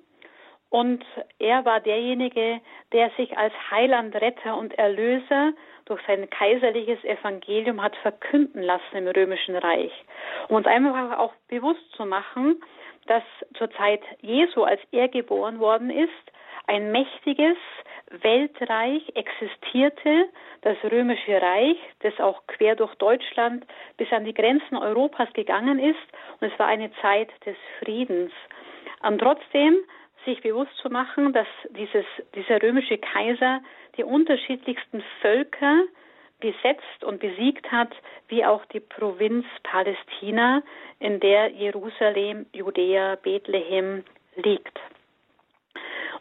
[0.74, 1.04] und
[1.38, 2.60] er war derjenige,
[2.90, 5.52] der sich als Heiland, Retter und Erlöser
[5.84, 9.92] durch sein kaiserliches Evangelium hat verkünden lassen im römischen Reich.
[10.48, 12.60] Um uns einfach auch bewusst zu machen,
[13.06, 13.22] dass
[13.56, 16.10] zur Zeit Jesu, als er geboren worden ist,
[16.66, 17.56] ein mächtiges
[18.10, 20.28] Weltreich existierte,
[20.62, 23.64] das römische Reich, das auch quer durch Deutschland
[23.96, 26.02] bis an die Grenzen Europas gegangen ist.
[26.40, 28.32] Und es war eine Zeit des Friedens.
[29.02, 29.76] Und trotzdem
[30.24, 33.60] sich bewusst zu machen, dass dieses, dieser römische Kaiser
[33.96, 35.82] die unterschiedlichsten Völker
[36.40, 37.92] besetzt und besiegt hat,
[38.28, 40.62] wie auch die Provinz Palästina,
[40.98, 44.04] in der Jerusalem, Judäa, Bethlehem
[44.36, 44.78] liegt.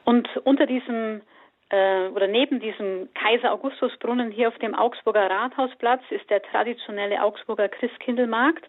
[0.06, 1.22] Und unter diesem
[1.70, 7.68] äh, oder neben diesem Kaiser Augustusbrunnen hier auf dem Augsburger Rathausplatz ist der traditionelle Augsburger
[7.68, 8.66] Christkindlmarkt,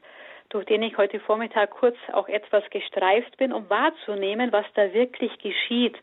[0.55, 5.37] durch den ich heute Vormittag kurz auch etwas gestreift bin, um wahrzunehmen, was da wirklich
[5.39, 5.97] geschieht.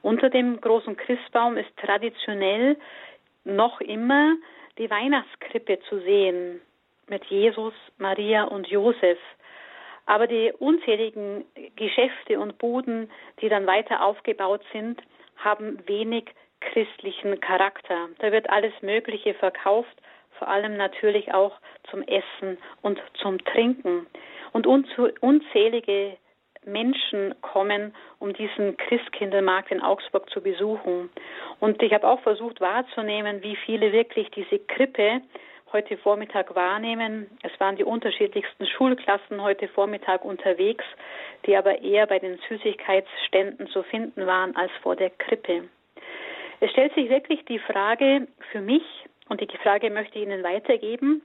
[0.00, 2.78] Unter dem großen Christbaum ist traditionell
[3.44, 4.36] noch immer
[4.78, 6.62] die Weihnachtskrippe zu sehen
[7.08, 9.18] mit Jesus, Maria und Josef.
[10.06, 11.44] Aber die unzähligen
[11.76, 13.10] Geschäfte und Buden,
[13.42, 15.02] die dann weiter aufgebaut sind,
[15.36, 16.24] haben wenig
[16.60, 18.08] christlichen Charakter.
[18.20, 19.94] Da wird alles Mögliche verkauft,
[20.40, 21.52] vor allem natürlich auch
[21.90, 24.06] zum Essen und zum Trinken.
[24.52, 26.16] Und unzählige
[26.64, 31.10] Menschen kommen, um diesen Christkindlmarkt in Augsburg zu besuchen.
[31.60, 35.20] Und ich habe auch versucht wahrzunehmen, wie viele wirklich diese Krippe
[35.72, 37.30] heute Vormittag wahrnehmen.
[37.42, 40.84] Es waren die unterschiedlichsten Schulklassen heute Vormittag unterwegs,
[41.44, 45.68] die aber eher bei den Süßigkeitsständen zu finden waren als vor der Krippe.
[46.60, 48.82] Es stellt sich wirklich die Frage für mich,
[49.30, 51.22] und die Frage möchte ich Ihnen weitergeben,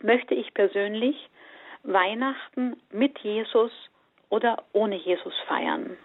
[0.00, 1.28] möchte ich persönlich
[1.82, 3.72] Weihnachten mit Jesus
[4.30, 5.96] oder ohne Jesus feiern?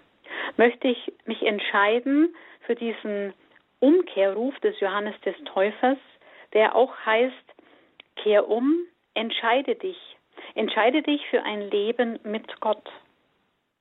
[0.57, 3.33] Möchte ich mich entscheiden für diesen
[3.79, 5.99] Umkehrruf des Johannes des Täufers,
[6.53, 7.35] der auch heißt,
[8.15, 9.97] kehr um, entscheide dich,
[10.55, 12.89] entscheide dich für ein Leben mit Gott.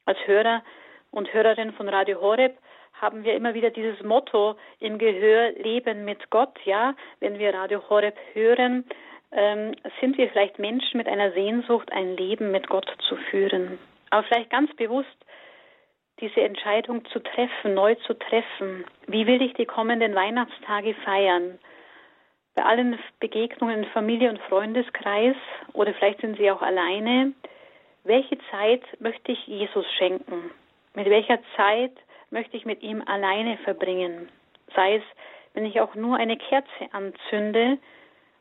[0.05, 0.62] Als Hörer
[1.11, 2.59] und Hörerin von Radio Horeb
[3.00, 6.58] haben wir immer wieder dieses Motto im Gehör, Leben mit Gott.
[6.64, 8.84] Ja, wenn wir Radio Horeb hören,
[9.32, 13.78] ähm, sind wir vielleicht Menschen mit einer Sehnsucht, ein Leben mit Gott zu führen.
[14.10, 15.08] Aber vielleicht ganz bewusst
[16.20, 18.84] diese Entscheidung zu treffen, neu zu treffen.
[19.06, 21.58] Wie will ich die kommenden Weihnachtstage feiern?
[22.54, 25.36] Bei allen Begegnungen in Familie und Freundeskreis
[25.72, 27.32] oder vielleicht sind Sie auch alleine.
[28.04, 30.50] Welche Zeit möchte ich Jesus schenken?
[30.94, 31.92] Mit welcher Zeit
[32.30, 34.28] möchte ich mit ihm alleine verbringen?
[34.74, 35.02] Sei es,
[35.54, 37.78] wenn ich auch nur eine Kerze anzünde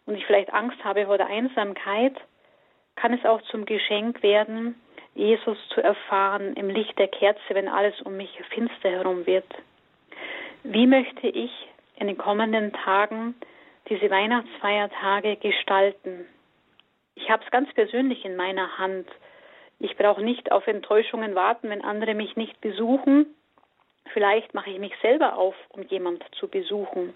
[0.06, 2.16] und ich vielleicht Angst habe vor der Einsamkeit,
[2.96, 4.80] kann es auch zum Geschenk werden,
[5.16, 9.48] Jesus zu erfahren im Licht der Kerze, wenn alles um mich finster herum wird.
[10.64, 11.52] Wie möchte ich
[11.96, 13.36] in den kommenden Tagen
[13.90, 16.26] diese Weihnachtsfeiertage gestalten?
[17.16, 19.08] Ich habe es ganz persönlich in meiner Hand.
[19.80, 23.26] Ich brauche nicht auf Enttäuschungen warten, wenn andere mich nicht besuchen.
[24.14, 27.14] Vielleicht mache ich mich selber auf, um jemand zu besuchen.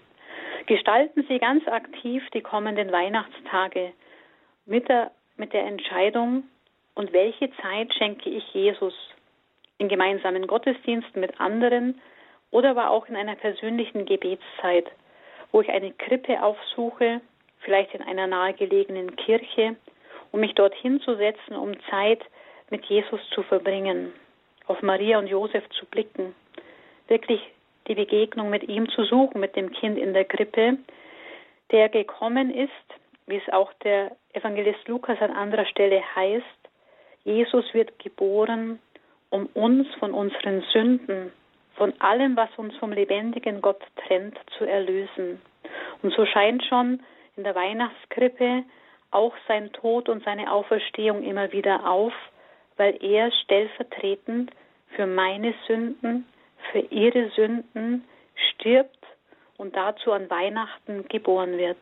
[0.66, 3.92] Gestalten Sie ganz aktiv die kommenden Weihnachtstage
[4.66, 6.44] mit der, mit der Entscheidung,
[6.94, 8.94] und welche Zeit schenke ich Jesus
[9.78, 12.00] in gemeinsamen Gottesdiensten mit anderen
[12.50, 14.86] oder aber auch in einer persönlichen Gebetszeit,
[15.50, 17.20] wo ich eine Krippe aufsuche,
[17.58, 19.76] vielleicht in einer nahegelegenen Kirche,
[20.30, 22.20] um mich dorthin zu setzen, um Zeit
[22.70, 24.12] mit Jesus zu verbringen,
[24.66, 26.34] auf Maria und Josef zu blicken,
[27.08, 27.40] wirklich
[27.86, 30.78] die Begegnung mit ihm zu suchen, mit dem Kind in der Krippe,
[31.70, 32.70] der gekommen ist,
[33.26, 36.44] wie es auch der Evangelist Lukas an anderer Stelle heißt,
[37.24, 38.78] Jesus wird geboren,
[39.30, 41.32] um uns von unseren Sünden,
[41.76, 45.40] von allem, was uns vom lebendigen Gott trennt, zu erlösen.
[46.02, 47.02] Und so scheint schon
[47.36, 48.64] in der Weihnachtskrippe
[49.10, 52.12] auch sein Tod und seine Auferstehung immer wieder auf,
[52.76, 54.50] weil er stellvertretend
[54.94, 56.26] für meine Sünden,
[56.72, 58.04] für ihre Sünden
[58.50, 58.98] stirbt
[59.56, 61.78] und dazu an Weihnachten geboren wird.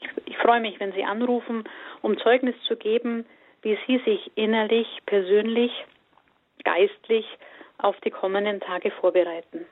[0.00, 1.64] Ich, ich freue mich, wenn Sie anrufen,
[2.02, 3.26] um Zeugnis zu geben,
[3.62, 5.72] wie Sie sich innerlich, persönlich,
[6.64, 7.26] geistlich
[7.78, 9.66] auf die kommenden Tage vorbereiten.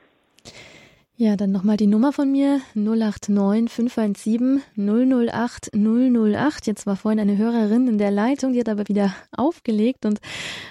[1.21, 6.66] Ja, dann nochmal die Nummer von mir 089 517 008 008.
[6.69, 10.21] Jetzt war vorhin eine Hörerin in der Leitung, die hat aber wieder aufgelegt und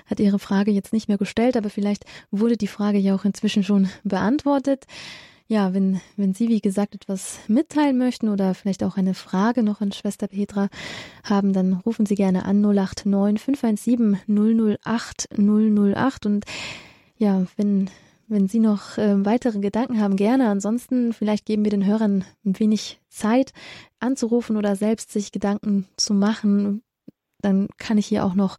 [0.06, 3.62] hat ihre Frage jetzt nicht mehr gestellt, aber vielleicht wurde die Frage ja auch inzwischen
[3.62, 4.86] schon beantwortet.
[5.50, 9.82] Ja, wenn, wenn Sie, wie gesagt, etwas mitteilen möchten oder vielleicht auch eine Frage noch
[9.82, 10.70] an Schwester Petra
[11.26, 16.46] haben, dann rufen Sie gerne an 089 517 008 008 und
[17.18, 17.90] ja, wenn
[18.28, 20.50] wenn Sie noch äh, weitere Gedanken haben, gerne.
[20.50, 23.54] Ansonsten vielleicht geben wir den Hörern ein wenig Zeit
[24.00, 26.84] anzurufen oder selbst sich Gedanken zu machen.
[27.42, 28.58] Dann kann ich hier auch noch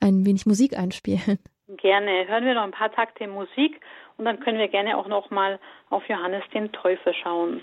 [0.00, 1.38] ein wenig Musik einspielen.
[1.68, 2.26] Gerne.
[2.28, 3.80] Hören wir noch ein paar Takte Musik
[4.18, 7.62] und dann können wir gerne auch noch mal auf Johannes den Täufer schauen.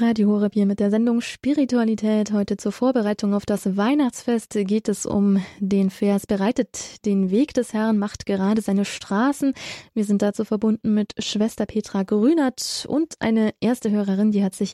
[0.00, 2.32] Radio Horeb hier mit der Sendung Spiritualität.
[2.32, 7.74] Heute zur Vorbereitung auf das Weihnachtsfest geht es um den Vers Bereitet den Weg des
[7.74, 9.52] Herrn, macht gerade seine Straßen.
[9.92, 14.72] Wir sind dazu verbunden mit Schwester Petra Grünert und eine erste Hörerin, die hat sich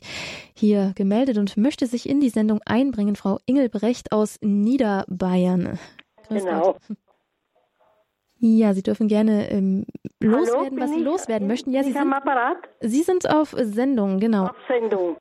[0.53, 3.17] hier gemeldet und möchte sich in die Sendung einbringen.
[3.17, 5.77] Frau Ingelbrecht aus Niederbayern.
[6.27, 6.73] Grüß genau.
[6.73, 6.97] Gott.
[8.39, 9.85] Ja, Sie dürfen gerne ähm,
[10.19, 11.71] loswerden, Hallo, was Sie loswerden möchten.
[11.71, 12.13] Ja, Sie sind,
[12.81, 14.47] Sie sind auf Sendung, genau.
[14.47, 15.17] Auf Sendung.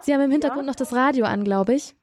[0.00, 0.66] Sie haben im Hintergrund ja?
[0.66, 1.94] noch das Radio an, glaube ich.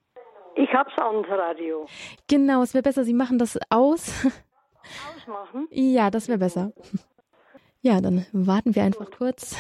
[0.55, 1.87] Ich hab's an, das Radio.
[2.27, 4.25] Genau, es wäre besser, Sie machen das aus.
[5.17, 5.67] Ausmachen?
[5.71, 6.73] Ja, das wäre besser.
[7.81, 9.55] Ja, dann warten wir einfach kurz,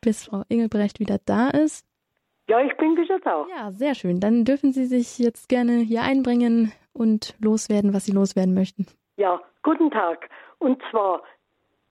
[0.00, 1.86] bis Frau Engelbrecht wieder da ist.
[2.48, 3.46] Ja, ich bin wieder da.
[3.48, 4.18] Ja, sehr schön.
[4.20, 8.86] Dann dürfen Sie sich jetzt gerne hier einbringen und loswerden, was Sie loswerden möchten.
[9.16, 10.30] Ja, guten Tag.
[10.58, 11.22] Und zwar,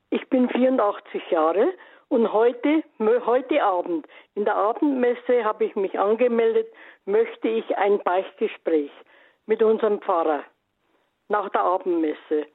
[0.10, 1.72] ich bin 84 Jahre
[2.10, 6.68] und heute, heute Abend, in der Abendmesse habe ich mich angemeldet,
[7.06, 8.92] möchte ich ein Beichtgespräch
[9.46, 10.44] mit unserem Pfarrer
[11.30, 12.48] nach der Abendmesse.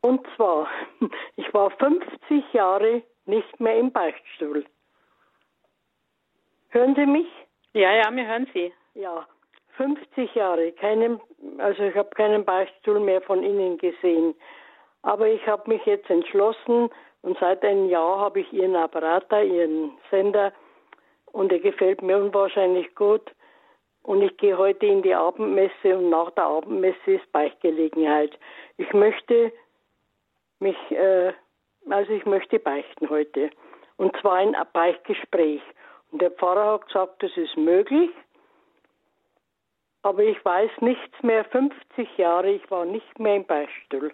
[0.00, 0.68] Und zwar,
[1.36, 4.64] ich war 50 Jahre nicht mehr im Beichtstuhl.
[6.70, 7.28] Hören Sie mich?
[7.72, 8.72] Ja, ja, wir hören Sie.
[8.94, 9.26] Ja,
[9.76, 11.20] 50 Jahre, keinen,
[11.58, 14.34] also ich habe keinen Beichtstuhl mehr von Ihnen gesehen.
[15.02, 16.90] Aber ich habe mich jetzt entschlossen
[17.22, 20.52] und seit einem Jahr habe ich Ihren Apparat da, Ihren Sender
[21.32, 23.30] und er gefällt mir unwahrscheinlich gut.
[24.02, 28.38] Und ich gehe heute in die Abendmesse und nach der Abendmesse ist Beichtgelegenheit.
[28.78, 29.52] Ich möchte
[30.58, 31.32] mich, äh,
[31.88, 33.50] also ich möchte beichten heute.
[33.98, 35.60] Und zwar ein Beichtgespräch.
[36.10, 38.10] Und der Pfarrer hat gesagt, das ist möglich
[40.02, 41.44] aber ich weiß nichts mehr.
[41.44, 44.12] 50 Jahre, ich war nicht mehr im Beichtstuhl.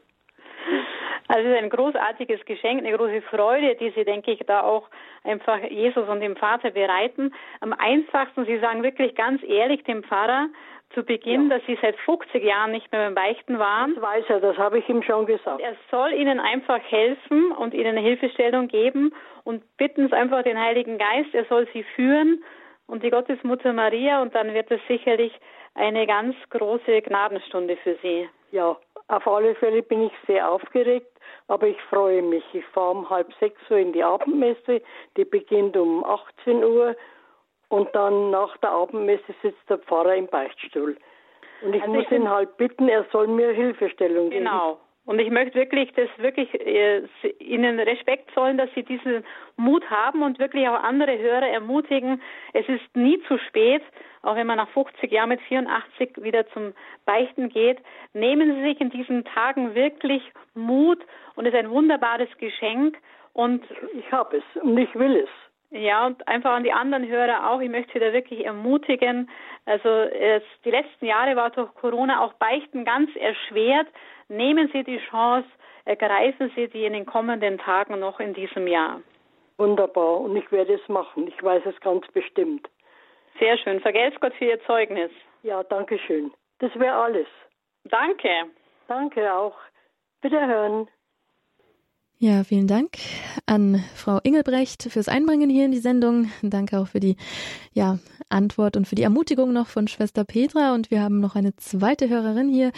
[1.28, 4.88] Also es ist ein großartiges Geschenk, eine große Freude, die Sie, denke ich, da auch
[5.24, 7.34] einfach Jesus und dem Vater bereiten.
[7.60, 10.48] Am einfachsten, Sie sagen wirklich ganz ehrlich dem Pfarrer
[10.94, 11.56] zu Beginn, ja.
[11.56, 13.94] dass Sie seit 50 Jahren nicht mehr beim Beichten waren.
[13.94, 15.60] Das weiß er, das habe ich ihm schon gesagt.
[15.60, 19.12] Er soll Ihnen einfach helfen und Ihnen eine Hilfestellung geben
[19.42, 22.42] und bitten Sie einfach den Heiligen Geist, er soll Sie führen
[22.86, 25.32] und die Gottesmutter Maria und dann wird es sicherlich
[25.76, 28.28] eine ganz große Gnadenstunde für Sie.
[28.50, 28.76] Ja,
[29.08, 31.10] auf alle Fälle bin ich sehr aufgeregt,
[31.48, 32.44] aber ich freue mich.
[32.52, 34.82] Ich fahre um halb sechs Uhr in die Abendmesse,
[35.16, 36.96] die beginnt um 18 Uhr
[37.68, 40.96] und dann nach der Abendmesse sitzt der Pfarrer im Beichtstuhl.
[41.62, 44.44] Und ich also muss ich ihn halt bitten, er soll mir Hilfestellung geben.
[44.44, 44.78] Genau.
[45.06, 47.02] Und ich möchte wirklich, dass wirklich äh,
[47.38, 49.24] Ihnen Respekt zollen, dass Sie diesen
[49.56, 52.20] Mut haben und wirklich auch andere Hörer ermutigen.
[52.52, 53.82] Es ist nie zu spät,
[54.22, 56.72] auch wenn man nach 50 Jahren mit 84 wieder zum
[57.04, 57.78] Beichten geht.
[58.14, 60.22] Nehmen Sie sich in diesen Tagen wirklich
[60.54, 60.98] Mut
[61.36, 62.98] und es ist ein wunderbares Geschenk.
[63.32, 65.28] Und ich habe es und ich will es.
[65.70, 67.60] Ja, und einfach an die anderen Hörer auch.
[67.60, 69.28] Ich möchte Sie da wirklich ermutigen.
[69.66, 73.86] Also es, die letzten Jahre war durch Corona auch Beichten ganz erschwert.
[74.28, 75.48] Nehmen Sie die Chance,
[75.84, 79.00] ergreifen Sie die in den kommenden Tagen noch in diesem Jahr.
[79.58, 80.20] Wunderbar.
[80.20, 81.28] Und ich werde es machen.
[81.28, 82.68] Ich weiß es ganz bestimmt.
[83.38, 83.80] Sehr schön.
[83.80, 85.10] Vergelt's Gott für Ihr Zeugnis.
[85.42, 86.32] Ja, danke schön.
[86.58, 87.26] Das wäre alles.
[87.84, 88.28] Danke.
[88.88, 89.56] Danke auch.
[90.22, 90.88] Wiederhören.
[92.18, 92.92] Ja, vielen Dank
[93.44, 96.30] an Frau Ingelbrecht fürs Einbringen hier in die Sendung.
[96.42, 97.16] Danke auch für die
[97.72, 97.98] ja,
[98.30, 100.74] Antwort und für die Ermutigung noch von Schwester Petra.
[100.74, 102.72] Und wir haben noch eine zweite Hörerin hier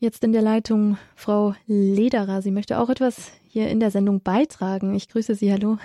[0.00, 2.42] jetzt in der Leitung, Frau Lederer.
[2.42, 4.94] Sie möchte auch etwas hier in der Sendung beitragen.
[4.94, 5.52] Ich grüße Sie.
[5.52, 5.76] Hallo.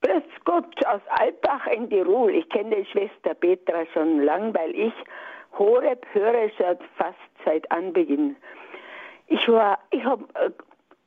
[0.00, 2.34] Grüß Gott aus Altbach in Tirol.
[2.34, 4.94] Ich kenne Schwester Petra schon lang, weil ich
[5.58, 8.36] Horeb höre seit fast seit Anbeginn.
[9.26, 10.50] Ich war, ich habe äh,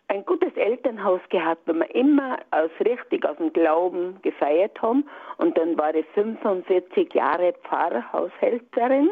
[0.07, 5.05] ein gutes Elternhaus gehabt, wo wir immer aus richtig aus dem Glauben gefeiert haben.
[5.38, 9.09] Und dann war ich 45 Jahre Pfarrhaushälterin.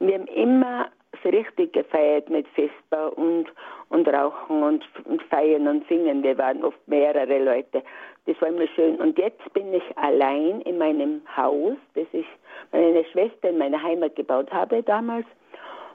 [0.00, 0.90] Und wir haben immer
[1.28, 3.46] richtig gefeiert mit Vesper und,
[3.88, 6.22] und Rauchen und, und Feiern und Singen.
[6.22, 7.82] Wir waren oft mehrere Leute.
[8.26, 8.96] Das war immer schön.
[8.96, 12.26] Und jetzt bin ich allein in meinem Haus, das ich
[12.70, 15.26] meine Schwester in meiner Heimat gebaut habe damals.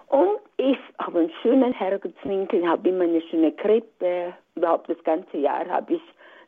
[0.07, 4.33] Und ich habe einen schönen Herrgottswinkel, habe immer eine schöne Krippe.
[4.55, 6.01] Überhaupt das ganze Jahr habe ich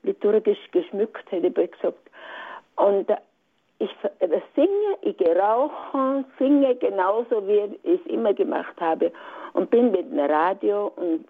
[0.04, 2.10] liturgisch geschmückt, hätte ich gesagt.
[2.76, 3.10] Und
[3.80, 3.90] ich
[4.56, 9.12] singe, ich gehe rauchen, singe genauso, wie ich es immer gemacht habe.
[9.54, 11.26] Und bin mit dem Radio und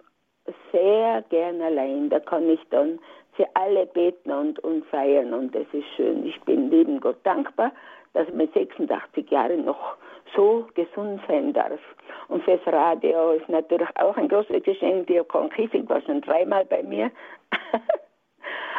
[0.72, 2.10] sehr gern allein.
[2.10, 2.98] Da kann ich dann
[3.34, 6.26] für alle beten und, und feiern und das ist schön.
[6.26, 7.72] Ich bin lieben Gott dankbar,
[8.12, 9.96] dass ich mit 86 Jahren noch
[10.34, 11.80] so gesund sein darf.
[12.28, 15.06] Und fürs Radio ist natürlich auch ein großes Geschenk.
[15.06, 17.10] Diakon Kiesing war schon dreimal bei mir.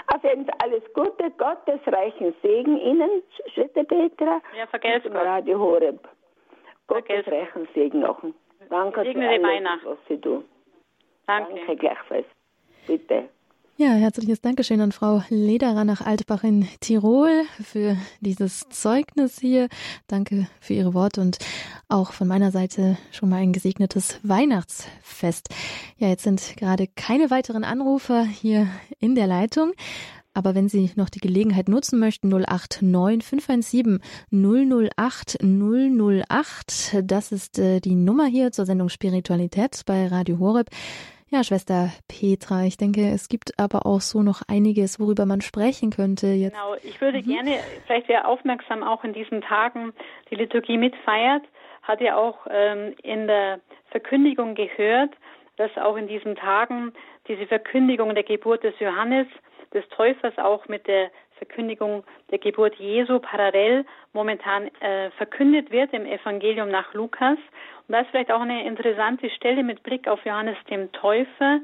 [0.07, 3.23] Auf jeden Fall alles Gute, Gottes reichen Segen Ihnen,
[3.53, 4.41] Schritte Petra.
[4.57, 5.15] Ja, vergelt's Gott.
[5.15, 6.07] Radio Horeb.
[6.87, 8.21] Gottes reichen Segen auch.
[8.69, 10.45] Danke für alles, was Sie tun.
[11.27, 11.55] Danke.
[11.55, 12.25] Danke gleichfalls.
[12.87, 13.29] Bitte.
[13.81, 17.31] Ja, herzliches Dankeschön an Frau Lederer nach Altbach in Tirol
[17.63, 19.69] für dieses Zeugnis hier.
[20.05, 21.39] Danke für Ihre Worte und
[21.89, 25.49] auch von meiner Seite schon mal ein gesegnetes Weihnachtsfest.
[25.97, 28.67] Ja, jetzt sind gerade keine weiteren Anrufer hier
[28.99, 29.71] in der Leitung.
[30.35, 37.79] Aber wenn Sie noch die Gelegenheit nutzen möchten, 089 517 008 008, das ist äh,
[37.79, 40.69] die Nummer hier zur Sendung Spiritualität bei Radio Horeb.
[41.33, 45.89] Ja, Schwester Petra, ich denke, es gibt aber auch so noch einiges, worüber man sprechen
[45.89, 46.27] könnte.
[46.27, 46.55] Jetzt.
[46.55, 47.25] Genau, ich würde mhm.
[47.25, 49.93] gerne, vielleicht wer aufmerksam auch in diesen Tagen
[50.29, 51.43] die Liturgie mitfeiert,
[51.83, 53.61] hat ja auch ähm, in der
[53.91, 55.11] Verkündigung gehört,
[55.55, 56.91] dass auch in diesen Tagen
[57.29, 59.27] diese Verkündigung der Geburt des Johannes,
[59.73, 61.11] des Täufers, auch mit der
[61.41, 63.83] Verkündigung der Geburt Jesu parallel
[64.13, 67.39] momentan äh, verkündet wird im Evangelium nach Lukas.
[67.87, 71.59] Und das ist vielleicht auch eine interessante Stelle mit Blick auf Johannes dem Täufer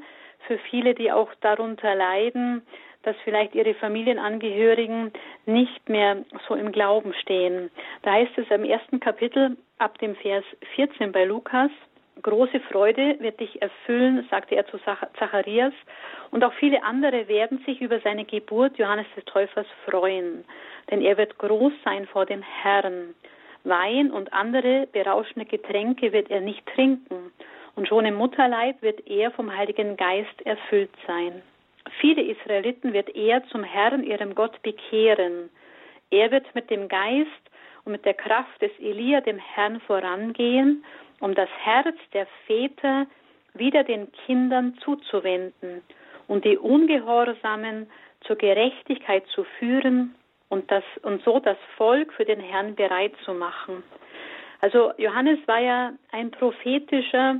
[0.48, 2.66] für viele, die auch darunter leiden,
[3.04, 5.12] dass vielleicht ihre Familienangehörigen
[5.46, 7.70] nicht mehr so im Glauben stehen.
[8.02, 11.70] Da heißt es im ersten Kapitel ab dem Vers 14 bei Lukas,
[12.22, 14.78] Große Freude wird dich erfüllen, sagte er zu
[15.18, 15.72] Zacharias,
[16.30, 20.44] und auch viele andere werden sich über seine Geburt Johannes des Täufers freuen,
[20.90, 23.14] denn er wird groß sein vor dem Herrn.
[23.64, 27.32] Wein und andere berauschende Getränke wird er nicht trinken,
[27.76, 31.42] und schon im Mutterleib wird er vom Heiligen Geist erfüllt sein.
[32.00, 35.50] Viele Israeliten wird er zum Herrn, ihrem Gott, bekehren.
[36.10, 37.30] Er wird mit dem Geist
[37.84, 40.84] und mit der Kraft des Elia dem Herrn vorangehen
[41.20, 43.06] um das Herz der Väter
[43.54, 45.82] wieder den Kindern zuzuwenden
[46.26, 47.90] und die Ungehorsamen
[48.20, 50.14] zur Gerechtigkeit zu führen
[50.48, 53.82] und, das, und so das Volk für den Herrn bereit zu machen.
[54.60, 57.36] Also Johannes war ja ein prophetischer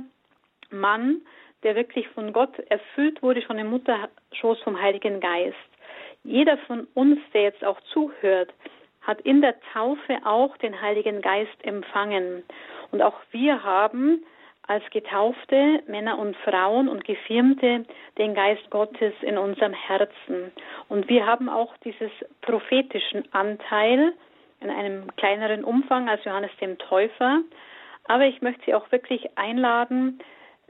[0.69, 1.21] Mann,
[1.63, 5.57] der wirklich von Gott erfüllt wurde, schon im Mutterschoß vom Heiligen Geist.
[6.23, 8.53] Jeder von uns, der jetzt auch zuhört,
[9.01, 12.43] hat in der Taufe auch den Heiligen Geist empfangen.
[12.91, 14.23] Und auch wir haben
[14.69, 17.85] als Getaufte, Männer und Frauen und Gefirmte,
[18.19, 20.51] den Geist Gottes in unserem Herzen.
[20.89, 22.11] Und wir haben auch dieses
[22.41, 24.13] prophetischen Anteil
[24.61, 27.41] in einem kleineren Umfang als Johannes dem Täufer.
[28.05, 30.19] Aber ich möchte Sie auch wirklich einladen,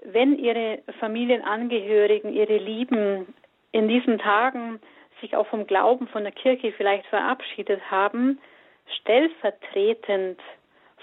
[0.04, 3.34] wenn Ihre Familienangehörigen, Ihre Lieben
[3.74, 4.80] in diesen Tagen
[5.20, 8.40] sich auch vom Glauben von der Kirche vielleicht verabschiedet haben,
[9.02, 10.40] stellvertretend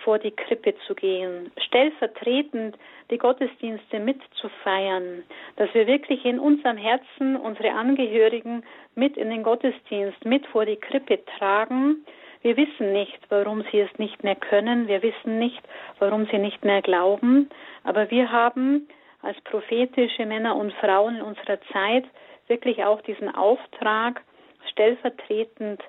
[0.06, 2.78] vor die Krippe zu gehen, stellvertretend
[3.10, 5.24] die Gottesdienste mitzufeiern,
[5.56, 8.62] dass wir wirklich in unserem Herzen unsere Angehörigen
[8.94, 12.06] mit in den Gottesdienst, mit vor die Krippe tragen.
[12.42, 15.60] Wir wissen nicht, warum sie es nicht mehr können, wir wissen nicht,
[15.98, 17.50] warum sie nicht mehr glauben,
[17.82, 18.86] aber wir haben
[19.22, 22.04] als prophetische Männer und Frauen in unserer Zeit
[22.46, 24.22] wirklich auch diesen Auftrag,
[24.70, 25.82] stellvertretend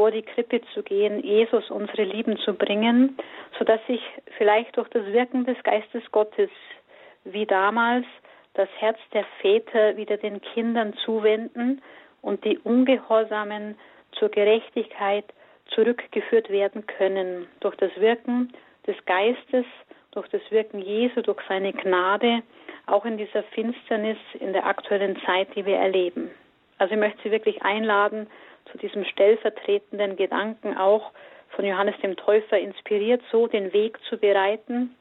[0.00, 3.18] vor die Krippe zu gehen, Jesus unsere Lieben zu bringen,
[3.58, 4.00] so dass sich
[4.38, 6.48] vielleicht durch das Wirken des Geistes Gottes
[7.24, 8.06] wie damals
[8.54, 11.82] das Herz der Väter wieder den Kindern zuwenden
[12.22, 13.74] und die Ungehorsamen
[14.12, 15.26] zur Gerechtigkeit
[15.66, 18.54] zurückgeführt werden können durch das Wirken
[18.86, 19.66] des Geistes,
[20.12, 22.42] durch das Wirken Jesu, durch seine Gnade,
[22.86, 26.30] auch in dieser Finsternis in der aktuellen Zeit, die wir erleben.
[26.78, 28.28] Also ich möchte Sie wirklich einladen,
[28.70, 31.12] zu diesem stellvertretenden Gedanken auch
[31.50, 34.94] von Johannes dem Täufer inspiriert, so den Weg zu bereiten,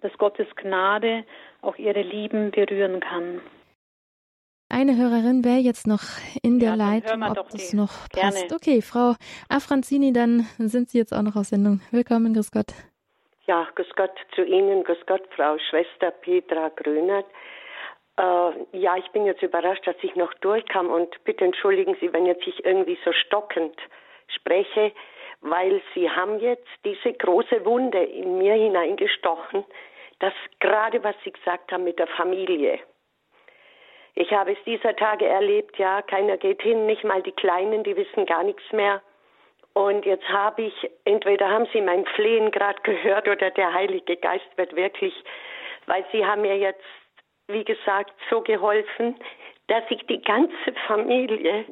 [0.00, 1.24] dass Gottes Gnade
[1.62, 3.40] auch ihre Lieben berühren kann.
[4.70, 6.02] Eine Hörerin wäre jetzt noch
[6.42, 8.48] in der ja, Leitung, ob das noch passt.
[8.48, 8.54] Gerne.
[8.54, 9.14] Okay, Frau
[9.48, 11.80] Afranzini, dann sind Sie jetzt auch noch auf Sendung.
[11.90, 12.72] Willkommen, grüß Gott.
[13.46, 17.26] Ja, grüß Gott zu Ihnen, grüß Gott, Frau Schwester Petra Grönert.
[18.16, 22.26] Äh, ja, ich bin jetzt überrascht, dass ich noch durchkam und bitte entschuldigen Sie, wenn
[22.26, 23.76] jetzt ich irgendwie so stockend
[24.28, 24.92] spreche,
[25.40, 29.64] weil Sie haben jetzt diese große Wunde in mir hineingestochen,
[30.20, 32.78] das gerade was Sie gesagt haben mit der Familie.
[34.14, 37.96] Ich habe es dieser Tage erlebt, ja, keiner geht hin, nicht mal die Kleinen, die
[37.96, 39.02] wissen gar nichts mehr.
[39.72, 44.46] Und jetzt habe ich, entweder haben Sie mein Flehen gerade gehört oder der Heilige Geist
[44.56, 45.12] wird wirklich,
[45.86, 46.84] weil Sie haben mir jetzt
[47.48, 49.16] wie gesagt, so geholfen,
[49.66, 51.64] dass ich die ganze Familie,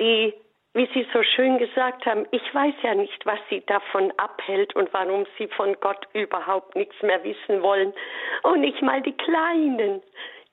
[0.00, 0.34] die,
[0.74, 4.92] wie Sie so schön gesagt haben, ich weiß ja nicht, was sie davon abhält und
[4.92, 7.92] warum sie von Gott überhaupt nichts mehr wissen wollen.
[8.42, 10.02] Und nicht mal die Kleinen,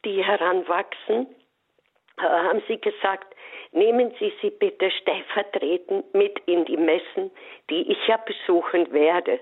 [0.05, 1.27] die heranwachsen,
[2.17, 3.35] äh, haben sie gesagt,
[3.71, 7.31] nehmen Sie sie bitte stellvertretend mit in die Messen,
[7.69, 9.39] die ich ja besuchen werde.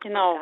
[0.00, 0.40] Genau.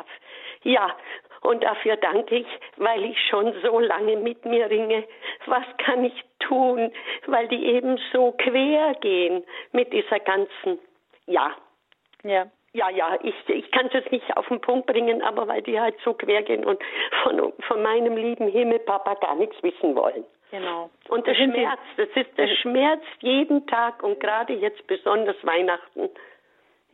[0.63, 0.95] Ja,
[1.41, 5.03] und dafür danke ich, weil ich schon so lange mit mir ringe.
[5.45, 6.91] Was kann ich tun?
[7.27, 10.79] Weil die eben so quer gehen mit dieser ganzen,
[11.27, 11.51] ja.
[12.23, 12.47] Ja.
[12.71, 15.79] Ja, ja, ich, ich kann es jetzt nicht auf den Punkt bringen, aber weil die
[15.79, 16.79] halt so quer gehen und
[17.23, 20.23] von, von meinem lieben Himmelpapa gar nichts wissen wollen.
[20.51, 20.89] Genau.
[21.09, 26.09] Und das schmerzt, das ist, das schmerzt jeden Tag und gerade jetzt besonders Weihnachten.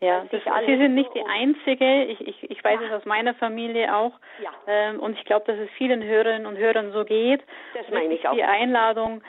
[0.02, 2.04] Ja, das, Sie sind nicht die Einzige.
[2.06, 2.88] Ich, ich, ich weiß ja.
[2.88, 4.12] es aus meiner Familie auch.
[4.42, 4.52] Ja.
[4.68, 7.42] Ähm, und ich glaube, dass es vielen Hörerinnen und Hörern so geht.
[7.74, 8.34] Das meine ich auch.
[8.34, 9.24] Die Einladung,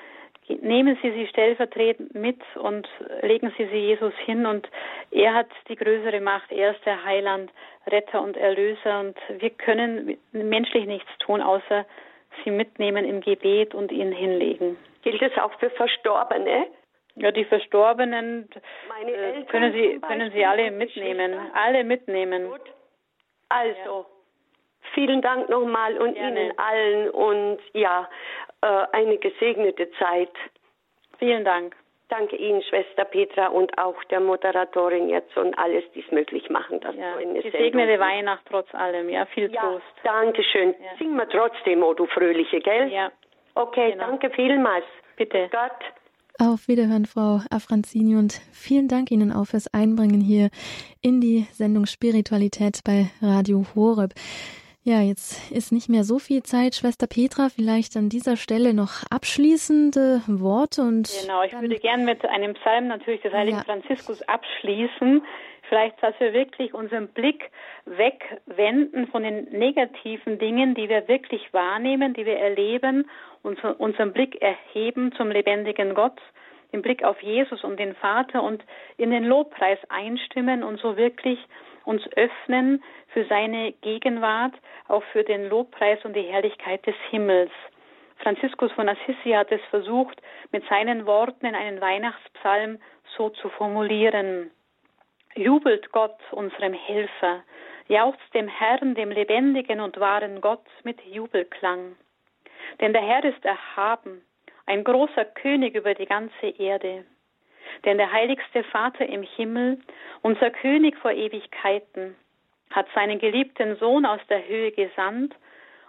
[0.49, 2.89] nehmen Sie sie stellvertretend mit und
[3.23, 4.45] legen Sie sie Jesus hin.
[4.45, 4.69] Und
[5.12, 6.51] er hat die größere Macht.
[6.51, 7.51] Er ist der Heiland,
[7.87, 9.01] Retter und Erlöser.
[9.01, 11.87] Und wir können menschlich nichts tun, außer
[12.45, 14.77] sie mitnehmen im Gebet und ihnen hinlegen.
[15.03, 16.67] Gilt es auch für Verstorbene?
[17.17, 18.49] Ja, die Verstorbenen
[19.07, 22.51] äh, können Sie können Sie alle mitnehmen, alle mitnehmen.
[22.51, 22.61] Gut.
[23.49, 24.07] Also ja.
[24.95, 26.41] vielen Dank nochmal und Gerne.
[26.41, 28.09] Ihnen allen und ja
[28.61, 30.33] äh, eine gesegnete Zeit.
[31.19, 31.75] Vielen Dank.
[32.09, 36.79] Danke Ihnen, Schwester Petra, und auch der Moderatorin jetzt und alles, die es möglich machen.
[36.81, 39.85] Dass ja, so eine gesegnete Weihnacht trotz allem, ja, viel ja, Trost.
[40.05, 40.75] Danke schön.
[40.81, 40.97] Ja.
[40.99, 42.93] Singen wir trotzdem, oh du Fröhliche, gell?
[42.93, 43.11] Ja.
[43.57, 44.07] Okay, genau.
[44.07, 44.85] danke vielmals.
[45.17, 45.49] Bitte.
[45.51, 45.73] Gott.
[46.39, 50.51] Auf Wiederhören, Frau Afranzini, und vielen Dank Ihnen auch fürs Einbringen hier
[51.01, 54.12] in die Sendung Spiritualität bei Radio Horeb.
[54.82, 56.74] Ja, jetzt ist nicht mehr so viel Zeit.
[56.74, 61.11] Schwester Petra, vielleicht an dieser Stelle noch abschließende Worte und.
[61.22, 63.64] Genau, ich würde gerne mit einem Psalm natürlich des Heiligen ja.
[63.64, 65.22] Franziskus abschließen.
[65.68, 67.51] Vielleicht, dass wir wirklich unseren Blick
[67.87, 73.09] wegwenden von den negativen Dingen, die wir wirklich wahrnehmen, die wir erleben
[73.47, 76.20] unseren Blick erheben zum lebendigen Gott,
[76.72, 78.64] den Blick auf Jesus und den Vater und
[78.97, 81.38] in den Lobpreis einstimmen und so wirklich
[81.84, 84.55] uns öffnen für seine Gegenwart,
[84.88, 87.53] auch für den Lobpreis und die Herrlichkeit des Himmels.
[88.18, 90.20] Franziskus von Assisi hat es versucht,
[90.51, 92.78] mit seinen Worten in einen Weihnachtspsalm
[93.16, 94.51] so zu formulieren.
[95.34, 97.42] Jubelt Gott, unserem Helfer,
[97.88, 101.97] jauchzt dem Herrn, dem lebendigen und wahren Gott mit Jubelklang.
[102.81, 104.23] Denn der Herr ist erhaben,
[104.67, 107.05] ein großer König über die ganze Erde.
[107.85, 109.79] Denn der heiligste Vater im Himmel,
[110.23, 112.17] unser König vor Ewigkeiten,
[112.71, 115.35] hat seinen geliebten Sohn aus der Höhe gesandt,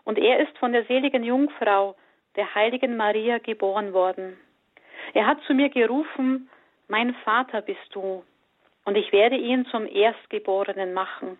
[0.03, 1.95] und er ist von der seligen Jungfrau,
[2.37, 4.37] der heiligen Maria, geboren worden.
[5.13, 6.49] Er hat zu mir gerufen,
[6.87, 8.23] mein Vater bist du,
[8.85, 11.37] und ich werde ihn zum Erstgeborenen machen,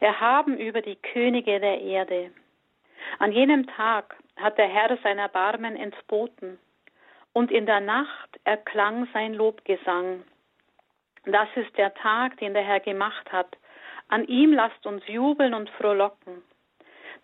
[0.00, 2.30] erhaben über die Könige der Erde.
[3.18, 6.58] An jenem Tag hat der Herr sein Erbarmen entboten,
[7.32, 10.22] und in der Nacht erklang sein Lobgesang.
[11.24, 13.56] Das ist der Tag, den der Herr gemacht hat.
[14.08, 16.42] An ihm lasst uns jubeln und frohlocken.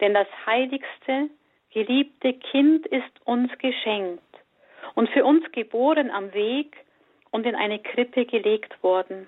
[0.01, 1.29] Denn das heiligste,
[1.71, 4.23] geliebte Kind ist uns geschenkt
[4.95, 6.77] und für uns geboren am Weg
[7.31, 9.27] und in eine Krippe gelegt worden,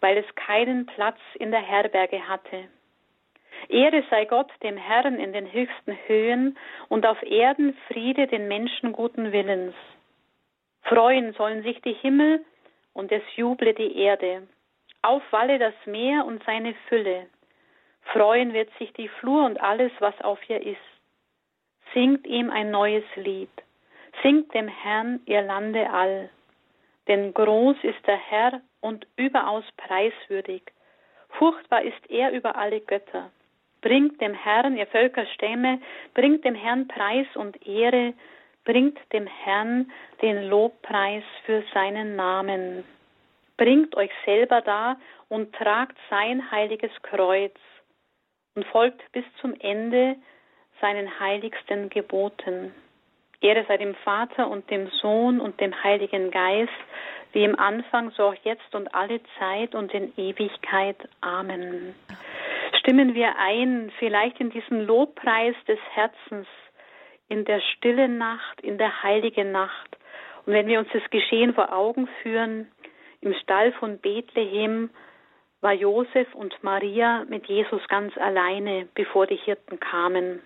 [0.00, 2.68] weil es keinen Platz in der Herberge hatte.
[3.68, 6.58] Ehre sei Gott, dem Herrn in den höchsten Höhen
[6.88, 9.74] und auf Erden Friede den Menschen guten Willens.
[10.82, 12.44] Freuen sollen sich die Himmel
[12.94, 14.46] und es juble die Erde.
[15.02, 17.26] Aufwalle das Meer und seine Fülle.
[18.12, 20.78] Freuen wird sich die Flur und alles, was auf ihr ist.
[21.94, 23.50] Singt ihm ein neues Lied.
[24.22, 26.30] Singt dem Herrn ihr Lande all.
[27.08, 30.62] Denn groß ist der Herr und überaus preiswürdig.
[31.30, 33.30] Furchtbar ist er über alle Götter.
[33.80, 35.80] Bringt dem Herrn, ihr Völkerstämme,
[36.14, 38.14] bringt dem Herrn Preis und Ehre,
[38.64, 39.90] bringt dem Herrn
[40.22, 42.84] den Lobpreis für seinen Namen.
[43.56, 44.96] Bringt euch selber da
[45.28, 47.54] und tragt sein heiliges Kreuz
[48.54, 50.16] und folgt bis zum Ende
[50.80, 52.74] seinen heiligsten Geboten.
[53.40, 56.72] Ehre sei dem Vater und dem Sohn und dem Heiligen Geist,
[57.32, 60.96] wie im Anfang, so auch jetzt und alle Zeit und in Ewigkeit.
[61.20, 61.94] Amen.
[62.80, 66.46] Stimmen wir ein, vielleicht in diesen Lobpreis des Herzens,
[67.28, 69.98] in der stillen Nacht, in der heiligen Nacht.
[70.46, 72.70] Und wenn wir uns das Geschehen vor Augen führen,
[73.20, 74.88] im Stall von Bethlehem
[75.60, 80.40] war Josef und Maria mit Jesus ganz alleine, bevor die Hirten kamen.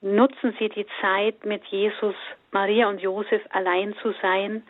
[0.00, 2.14] Nutzen Sie die Zeit, mit Jesus,
[2.50, 4.62] Maria und Josef allein zu sein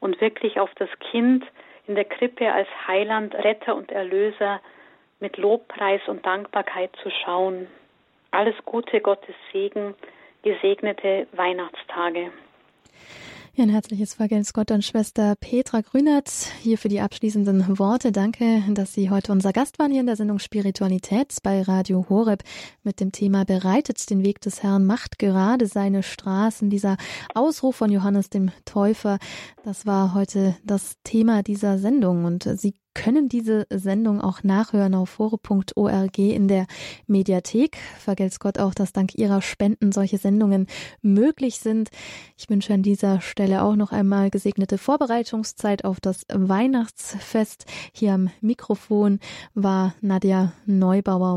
[0.00, 1.44] und wirklich auf das Kind
[1.86, 4.62] in der Krippe als Heiland, Retter und Erlöser
[5.24, 7.66] mit Lobpreis und Dankbarkeit zu schauen.
[8.30, 9.94] Alles Gute, Gottes Segen,
[10.42, 12.30] gesegnete Weihnachtstage.
[13.56, 16.28] Ein herzliches Vergelt's Gott an Schwester Petra Grünert
[16.60, 18.12] hier für die abschließenden Worte.
[18.12, 22.42] Danke, dass Sie heute unser Gast waren hier in der Sendung Spiritualität bei Radio Horeb
[22.82, 26.68] mit dem Thema Bereitet den Weg des Herrn, macht gerade seine Straßen.
[26.68, 26.98] Dieser
[27.32, 29.18] Ausruf von Johannes dem Täufer,
[29.64, 35.10] das war heute das Thema dieser Sendung und Sie können diese Sendung auch nachhören auf
[35.10, 36.66] fore.org in der
[37.06, 37.76] Mediathek.
[37.98, 40.66] Vergelt's Gott auch, dass dank Ihrer Spenden solche Sendungen
[41.02, 41.90] möglich sind.
[42.36, 47.66] Ich wünsche an dieser Stelle auch noch einmal gesegnete Vorbereitungszeit auf das Weihnachtsfest.
[47.92, 49.18] Hier am Mikrofon
[49.54, 51.32] war Nadja Neubauer.